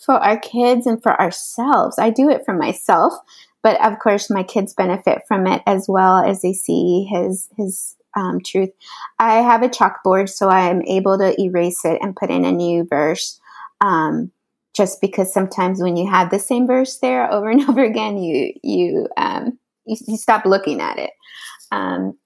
for 0.05 0.15
our 0.15 0.39
kids 0.39 0.87
and 0.87 1.03
for 1.03 1.19
ourselves. 1.21 1.99
I 1.99 2.11
do 2.11 2.29
it 2.31 2.45
for 2.45 2.55
myself, 2.55 3.15
but 3.63 3.83
of 3.85 3.99
course 3.99 4.31
my 4.31 4.43
kids 4.43 4.75
benefit 4.75 5.23
from 5.27 5.47
it 5.47 5.63
as 5.67 5.87
well 5.89 6.19
as 6.19 6.43
they 6.43 6.53
see 6.53 7.09
his, 7.11 7.49
his, 7.57 7.97
um, 8.17 8.41
truth. 8.41 8.71
I 9.19 9.37
have 9.37 9.63
a 9.63 9.69
chalkboard, 9.69 10.29
so 10.29 10.49
I 10.49 10.71
am 10.71 10.83
able 10.83 11.19
to 11.19 11.41
erase 11.41 11.85
it 11.85 11.99
and 12.01 12.17
put 12.17 12.31
in 12.31 12.45
a 12.45 12.53
new 12.53 12.85
verse. 12.85 13.41
Um, 13.81 14.31
just 14.75 15.01
because 15.01 15.33
sometimes 15.33 15.81
when 15.81 15.97
you 15.97 16.11
have 16.11 16.31
the 16.31 16.39
same 16.39 16.67
verse 16.67 16.99
there 16.99 17.31
over 17.33 17.51
and 17.51 17.69
over 17.69 17.83
again, 17.85 18.19
you 18.19 18.53
you 18.63 19.09
um, 19.17 19.59
you, 19.87 19.97
you, 20.07 20.17
stop 20.17 20.45
looking 20.45 20.81
at 20.81 20.99
it. 20.99 21.11
Um, 21.71 22.19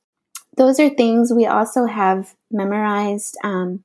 those 0.57 0.80
are 0.80 0.88
things 0.90 1.33
we 1.33 1.47
also 1.47 1.87
have 1.87 2.35
memorized 2.50 3.37
um, 3.45 3.85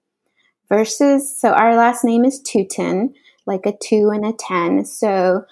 verses. 0.70 1.40
So 1.40 1.52
our 1.52 1.76
last 1.76 2.04
name 2.04 2.26
is 2.26 2.42
Tuten, 2.42 3.14
like 3.46 3.66
a 3.66 3.74
two 3.82 4.10
and 4.10 4.26
a 4.26 4.34
ten. 4.34 4.86
So 4.86 5.46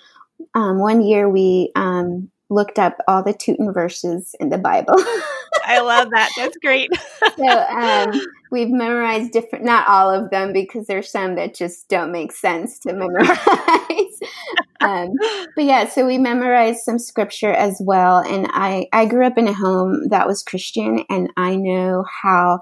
um, 0.56 0.80
one 0.80 1.02
year 1.02 1.30
we 1.30 1.72
um, 1.76 2.32
looked 2.52 2.78
up 2.78 2.98
all 3.08 3.24
the 3.24 3.34
Tuten 3.34 3.74
verses 3.74 4.36
in 4.40 4.50
the 4.50 4.58
Bible. 4.58 4.96
I 5.66 5.80
love 5.80 6.10
that. 6.12 6.30
That's 6.38 6.58
great. 6.58 6.90
so 7.38 7.48
um, 7.48 8.12
we've 8.52 8.70
memorized 8.70 9.32
different, 9.32 9.64
not 9.66 9.88
all 9.88 10.14
of 10.14 10.30
them, 10.30 10.52
because 10.52 10.86
there's 10.86 11.10
some 11.10 11.36
that 11.36 11.56
just 11.56 11.88
don't 11.88 12.12
make 12.12 12.34
sense 12.34 12.78
to 12.80 12.94
memorize. 12.94 14.20
um, 14.82 15.10
but 15.56 15.64
yeah, 15.64 15.88
so 15.88 16.06
we 16.06 16.18
memorized 16.18 16.82
some 16.82 17.00
scripture 17.00 17.54
as 17.54 17.82
well. 17.84 18.18
And 18.18 18.48
I, 18.52 18.88
I 18.92 19.06
grew 19.06 19.26
up 19.26 19.38
in 19.38 19.48
a 19.48 19.54
home 19.54 20.10
that 20.10 20.28
was 20.28 20.44
Christian, 20.44 21.06
and 21.10 21.30
I 21.38 21.56
know 21.56 22.04
how 22.22 22.60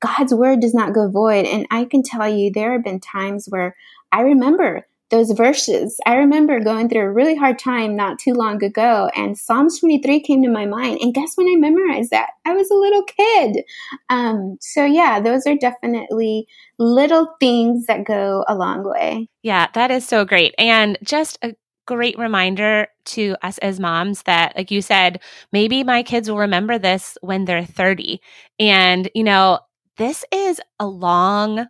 God's 0.00 0.34
word 0.34 0.60
does 0.60 0.74
not 0.74 0.94
go 0.94 1.10
void. 1.10 1.44
And 1.44 1.66
I 1.70 1.84
can 1.84 2.02
tell 2.02 2.28
you, 2.28 2.50
there 2.50 2.72
have 2.72 2.84
been 2.84 3.00
times 3.00 3.46
where 3.48 3.76
I 4.12 4.22
remember 4.22 4.86
those 5.10 5.30
verses. 5.32 5.98
I 6.06 6.16
remember 6.16 6.60
going 6.60 6.88
through 6.88 7.02
a 7.02 7.12
really 7.12 7.36
hard 7.36 7.58
time 7.58 7.96
not 7.96 8.18
too 8.18 8.32
long 8.32 8.62
ago, 8.62 9.10
and 9.14 9.38
Psalms 9.38 9.80
23 9.80 10.20
came 10.20 10.42
to 10.42 10.50
my 10.50 10.66
mind. 10.66 10.98
And 11.00 11.14
guess 11.14 11.32
when 11.36 11.46
I 11.48 11.56
memorized 11.56 12.10
that? 12.10 12.30
I 12.44 12.52
was 12.54 12.70
a 12.70 12.74
little 12.74 13.02
kid. 13.04 13.64
Um, 14.10 14.56
so, 14.60 14.84
yeah, 14.84 15.20
those 15.20 15.46
are 15.46 15.56
definitely 15.56 16.46
little 16.78 17.34
things 17.40 17.86
that 17.86 18.04
go 18.04 18.44
a 18.48 18.54
long 18.54 18.82
way. 18.84 19.28
Yeah, 19.42 19.68
that 19.74 19.90
is 19.90 20.06
so 20.06 20.24
great. 20.24 20.54
And 20.58 20.98
just 21.02 21.38
a 21.42 21.54
great 21.86 22.18
reminder 22.18 22.88
to 23.04 23.36
us 23.42 23.58
as 23.58 23.78
moms 23.78 24.22
that, 24.24 24.56
like 24.56 24.70
you 24.70 24.82
said, 24.82 25.20
maybe 25.52 25.84
my 25.84 26.02
kids 26.02 26.28
will 26.28 26.38
remember 26.38 26.78
this 26.78 27.16
when 27.20 27.44
they're 27.44 27.64
30. 27.64 28.20
And, 28.58 29.08
you 29.14 29.22
know, 29.22 29.60
this 29.96 30.24
is 30.32 30.60
a 30.78 30.86
long 30.86 31.66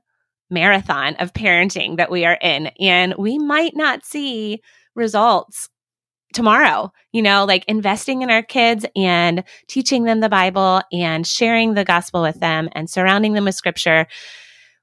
marathon 0.50 1.14
of 1.16 1.32
parenting 1.32 1.96
that 1.96 2.10
we 2.10 2.24
are 2.24 2.38
in, 2.40 2.68
and 2.80 3.14
we 3.18 3.38
might 3.38 3.76
not 3.76 4.04
see 4.04 4.62
results 4.94 5.68
tomorrow. 6.34 6.92
You 7.12 7.22
know, 7.22 7.44
like 7.44 7.64
investing 7.66 8.22
in 8.22 8.30
our 8.30 8.42
kids 8.42 8.84
and 8.94 9.44
teaching 9.68 10.04
them 10.04 10.20
the 10.20 10.28
Bible 10.28 10.82
and 10.92 11.26
sharing 11.26 11.74
the 11.74 11.84
gospel 11.84 12.22
with 12.22 12.38
them 12.40 12.68
and 12.72 12.88
surrounding 12.88 13.32
them 13.32 13.44
with 13.44 13.54
scripture. 13.54 14.06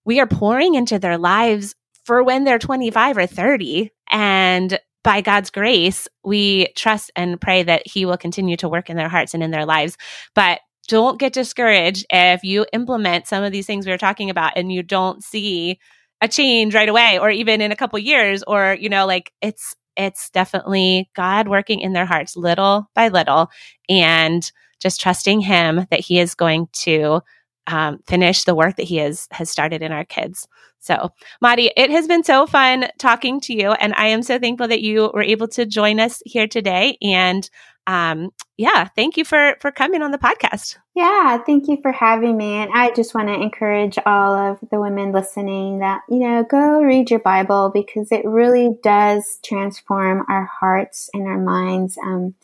We 0.06 0.20
are 0.20 0.28
pouring 0.28 0.76
into 0.76 1.00
their 1.00 1.18
lives 1.18 1.76
for 2.06 2.24
when 2.24 2.44
they're 2.44 2.60
25 2.60 3.18
or 3.18 3.28
30. 3.28 3.92
And 4.10 4.80
by 5.04 5.22
God's 5.22 5.50
grace, 5.50 6.08
we 6.24 6.68
trust 6.76 7.12
and 7.16 7.40
pray 7.40 7.64
that 7.64 7.84
He 7.86 8.06
will 8.06 8.18
continue 8.18 8.58
to 8.58 8.70
work 8.70 8.90
in 8.90 8.98
their 8.98 9.10
hearts 9.10 9.34
and 9.34 9.44
in 9.44 9.52
their 9.52 9.66
lives. 9.66 9.98
But 10.34 10.60
don't 10.88 11.20
get 11.20 11.34
discouraged 11.34 12.06
if 12.10 12.44
you 12.44 12.66
implement 12.74 13.28
some 13.28 13.44
of 13.44 13.52
these 13.52 13.66
things 13.66 13.86
we 13.86 13.92
were 13.92 13.98
talking 13.98 14.30
about 14.30 14.54
and 14.56 14.72
you 14.72 14.84
don't 14.84 15.24
see 15.24 15.80
a 16.22 16.28
change 16.28 16.74
right 16.74 16.90
away 16.90 17.20
or 17.20 17.30
even 17.30 17.62
in 17.62 17.72
a 17.72 17.76
couple 17.76 18.00
years 18.00 18.44
or 18.44 18.78
you 18.80 18.90
know 18.90 19.06
like 19.06 19.32
it's 19.42 19.76
it's 19.96 20.30
definitely 20.32 21.10
God 21.16 21.48
working 21.48 21.80
in 21.80 21.94
their 21.94 22.06
hearts 22.06 22.36
little 22.36 22.90
by 22.96 23.10
little 23.10 23.50
and 23.90 24.50
just 24.80 25.00
trusting 25.00 25.42
him 25.42 25.86
that 25.92 26.00
he 26.00 26.20
is 26.20 26.36
going 26.36 26.68
to 26.74 27.22
um, 27.68 28.00
finish 28.08 28.44
the 28.44 28.56
work 28.56 28.76
that 28.76 28.84
he 28.84 28.98
has 28.98 29.28
has 29.32 29.50
started 29.50 29.82
in 29.82 29.92
our 29.92 30.04
kids. 30.04 30.48
So, 30.84 31.14
Mari, 31.42 31.72
it 31.78 31.90
has 31.92 32.10
been 32.10 32.26
so 32.26 32.46
fun 32.46 32.90
talking 33.00 33.40
to 33.42 33.54
you, 33.54 33.72
and 33.72 33.94
I 33.96 34.08
am 34.08 34.22
so 34.22 34.38
thankful 34.38 34.68
that 34.68 34.82
you 34.82 35.10
were 35.14 35.24
able 35.24 35.48
to 35.50 35.66
join 35.66 35.98
us 35.98 36.22
here 36.26 36.46
today. 36.46 36.98
And 37.02 37.50
um, 37.88 38.32
yeah, 38.58 38.90
thank 38.90 39.16
you 39.16 39.24
for 39.24 39.56
for 39.62 39.72
coming 39.72 40.02
on 40.02 40.12
the 40.12 40.18
podcast. 40.18 40.76
Yeah, 40.94 41.38
thank 41.38 41.70
you 41.70 41.78
for 41.82 41.94
having 41.94 42.36
me. 42.36 42.56
And 42.56 42.70
I 42.74 42.92
just 42.92 43.16
want 43.16 43.30
to 43.30 43.34
encourage 43.34 43.98
all 44.06 44.36
of 44.36 44.60
the 44.72 44.82
women 44.82 45.14
listening 45.14 45.80
that 45.80 46.02
you 46.10 46.20
know 46.20 46.44
go 46.44 46.82
read 46.82 47.10
your 47.10 47.22
Bible 47.22 47.72
because 47.74 48.12
it 48.12 48.26
really 48.26 48.78
does 48.84 49.40
transform 49.42 50.26
our 50.28 50.44
hearts 50.60 51.10
and 51.14 51.28
our 51.28 51.40
minds, 51.40 51.98
um, 51.98 52.36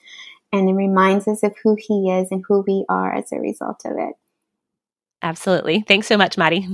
and 0.54 0.70
it 0.70 0.74
reminds 0.74 1.28
us 1.28 1.44
of 1.44 1.54
who 1.62 1.76
He 1.78 2.10
is 2.10 2.32
and 2.32 2.42
who 2.48 2.64
we 2.66 2.86
are 2.88 3.14
as 3.14 3.34
a 3.34 3.40
result 3.40 3.82
of 3.84 3.98
it. 3.98 4.16
Absolutely. 5.22 5.84
Thanks 5.86 6.08
so 6.08 6.16
much, 6.16 6.38
Mari. 6.38 6.66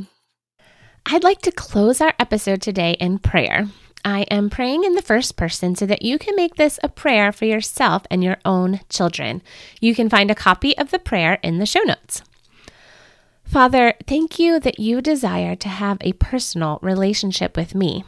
I'd 1.08 1.24
like 1.24 1.42
to 1.42 1.52
close 1.52 2.02
our 2.02 2.16
episode 2.18 2.64
today 2.64 2.94
in 3.00 3.20
prayer. 3.20 3.68
I 4.04 4.22
am 4.24 4.50
praying 4.50 4.84
in 4.84 4.96
the 4.96 5.04
first 5.04 5.36
person 5.36 5.76
so 5.76 5.86
that 5.86 6.02
you 6.02 6.18
can 6.18 6.36
make 6.36 6.56
this 6.56 6.80
a 6.82 6.90
prayer 6.90 7.32
for 7.32 7.46
yourself 7.46 8.08
and 8.10 8.24
your 8.24 8.38
own 8.44 8.80
children. 8.90 9.44
You 9.80 9.94
can 9.94 10.10
find 10.10 10.32
a 10.32 10.36
copy 10.36 10.76
of 10.80 10.90
the 10.90 10.98
prayer 10.98 11.38
in 11.44 11.60
the 11.60 11.68
show 11.68 11.82
notes. 11.82 12.24
Father, 13.44 13.94
thank 14.08 14.40
you 14.40 14.60
that 14.60 14.80
you 14.80 15.00
desire 15.00 15.56
to 15.56 15.70
have 15.70 16.00
a 16.02 16.14
personal 16.14 16.80
relationship 16.82 17.56
with 17.56 17.76
me. 17.76 18.04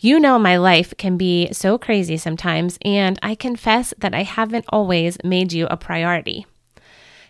You 0.00 0.18
know 0.18 0.36
my 0.36 0.56
life 0.56 0.92
can 0.98 1.16
be 1.16 1.52
so 1.52 1.78
crazy 1.78 2.16
sometimes, 2.16 2.76
and 2.84 3.20
I 3.22 3.36
confess 3.36 3.94
that 3.98 4.16
I 4.16 4.24
haven't 4.24 4.64
always 4.70 5.16
made 5.22 5.52
you 5.52 5.68
a 5.68 5.76
priority. 5.76 6.44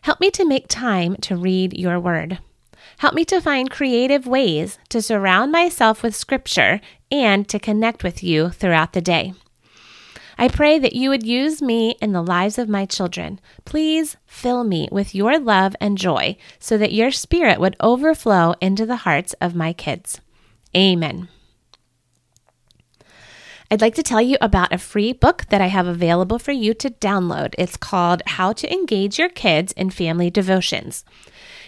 Help 0.03 0.21
me 0.21 0.31
to 0.31 0.47
make 0.47 0.69
time 0.69 1.16
to 1.16 1.37
read 1.37 1.75
your 1.75 2.01
word. 2.01 2.38
Help 2.98 3.14
me 3.14 3.24
to 3.24 3.40
find 3.40 3.70
creative 3.70 4.26
ways 4.26 4.79
to 4.90 5.00
surround 5.00 5.53
myself 5.53 6.03
with 6.03 6.14
scripture 6.14 6.81
and 7.11 7.48
to 7.48 7.59
connect 7.59 8.05
with 8.05 8.22
you 8.22 8.50
throughout 8.50 8.92
the 8.92 9.00
day. 9.00 9.33
I 10.38 10.48
pray 10.48 10.79
that 10.79 10.94
you 10.94 11.11
would 11.11 11.26
use 11.26 11.61
me 11.61 11.96
in 12.00 12.12
the 12.12 12.22
lives 12.22 12.59
of 12.59 12.66
my 12.66 12.87
children. 12.87 13.40
Please 13.66 14.16
fill 14.24 14.64
me 14.64 14.88
with 14.90 15.14
your 15.14 15.38
love 15.38 15.76
and 15.83 15.98
joy 15.98 16.38
so 16.59 16.79
that 16.79 16.94
your 16.94 17.11
spirit 17.11 17.61
would 17.61 17.76
overflow 17.79 18.55
into 18.61 18.87
the 18.87 18.96
hearts 18.96 19.35
of 19.35 19.55
my 19.55 19.74
kids. 19.74 20.22
Amen. 20.74 21.29
I'd 23.70 23.81
like 23.81 23.94
to 23.96 24.03
tell 24.03 24.20
you 24.20 24.37
about 24.40 24.72
a 24.72 24.79
free 24.79 25.12
book 25.12 25.44
that 25.50 25.61
I 25.61 25.66
have 25.66 25.87
available 25.87 26.38
for 26.38 26.53
you 26.53 26.74
to 26.74 26.90
download. 26.90 27.55
It's 27.57 27.76
called 27.76 28.22
How 28.26 28.53
to 28.55 28.72
Engage 28.72 29.18
Your 29.18 29.29
Kids 29.29 29.72
in 29.74 29.90
Family 29.90 30.31
Devotions. 30.31 31.05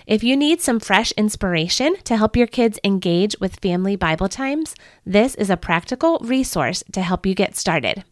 If 0.06 0.22
you 0.24 0.36
need 0.36 0.60
some 0.60 0.80
fresh 0.80 1.12
inspiration 1.12 1.94
to 2.04 2.16
help 2.16 2.36
your 2.36 2.48
kids 2.48 2.80
engage 2.82 3.36
with 3.40 3.60
family 3.60 3.94
Bible 3.96 4.28
times, 4.28 4.74
this 5.06 5.34
is 5.36 5.48
a 5.48 5.56
practical 5.56 6.18
resource 6.20 6.82
to 6.92 7.00
help 7.02 7.24
you 7.24 7.34
get 7.34 7.56
started. 7.56 8.04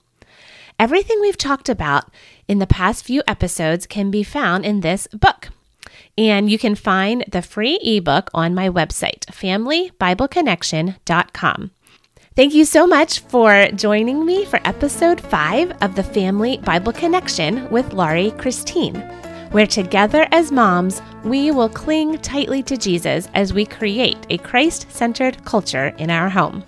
Everything 0.78 1.20
we've 1.20 1.36
talked 1.36 1.68
about 1.68 2.04
in 2.48 2.58
the 2.58 2.66
past 2.66 3.04
few 3.04 3.22
episodes 3.26 3.86
can 3.86 4.10
be 4.10 4.22
found 4.22 4.64
in 4.64 4.80
this 4.80 5.06
book. 5.08 5.48
And 6.16 6.48
you 6.48 6.58
can 6.58 6.74
find 6.74 7.24
the 7.28 7.42
free 7.42 7.78
ebook 7.82 8.30
on 8.32 8.54
my 8.54 8.68
website, 8.68 9.26
familybibleconnection.com. 9.26 11.70
Thank 12.36 12.54
you 12.54 12.64
so 12.64 12.86
much 12.86 13.18
for 13.20 13.66
joining 13.74 14.24
me 14.24 14.44
for 14.44 14.60
episode 14.64 15.20
five 15.20 15.72
of 15.82 15.96
the 15.96 16.04
Family 16.04 16.58
Bible 16.58 16.92
Connection 16.92 17.68
with 17.70 17.92
Laurie 17.92 18.30
Christine 18.38 19.02
where 19.50 19.66
together 19.66 20.26
as 20.30 20.52
moms, 20.52 21.02
we 21.24 21.50
will 21.50 21.68
cling 21.68 22.18
tightly 22.18 22.62
to 22.64 22.76
Jesus 22.76 23.28
as 23.34 23.52
we 23.52 23.64
create 23.64 24.26
a 24.30 24.38
Christ 24.38 24.90
centered 24.90 25.44
culture 25.44 25.88
in 25.98 26.10
our 26.10 26.28
home. 26.28 26.64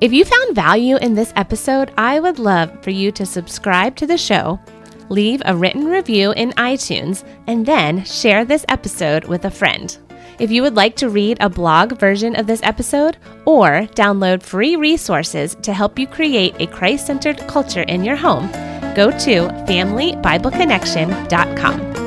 If 0.00 0.12
you 0.12 0.24
found 0.24 0.54
value 0.54 0.96
in 0.96 1.14
this 1.14 1.32
episode, 1.36 1.92
I 1.96 2.20
would 2.20 2.38
love 2.38 2.82
for 2.82 2.90
you 2.90 3.10
to 3.12 3.26
subscribe 3.26 3.96
to 3.96 4.06
the 4.06 4.18
show, 4.18 4.60
leave 5.08 5.42
a 5.44 5.56
written 5.56 5.86
review 5.86 6.32
in 6.32 6.50
iTunes, 6.52 7.24
and 7.46 7.64
then 7.64 8.04
share 8.04 8.44
this 8.44 8.64
episode 8.68 9.24
with 9.24 9.44
a 9.44 9.50
friend. 9.50 9.96
If 10.38 10.50
you 10.50 10.62
would 10.62 10.74
like 10.74 10.96
to 10.96 11.10
read 11.10 11.36
a 11.40 11.48
blog 11.48 11.98
version 11.98 12.36
of 12.36 12.48
this 12.48 12.60
episode 12.64 13.18
or 13.44 13.82
download 13.94 14.42
free 14.42 14.74
resources 14.76 15.56
to 15.62 15.72
help 15.72 15.96
you 15.98 16.08
create 16.08 16.56
a 16.58 16.66
Christ 16.66 17.06
centered 17.06 17.38
culture 17.46 17.82
in 17.82 18.02
your 18.04 18.16
home, 18.16 18.50
go 18.94 19.10
to 19.10 19.48
familybibleconnection.com. 19.68 22.03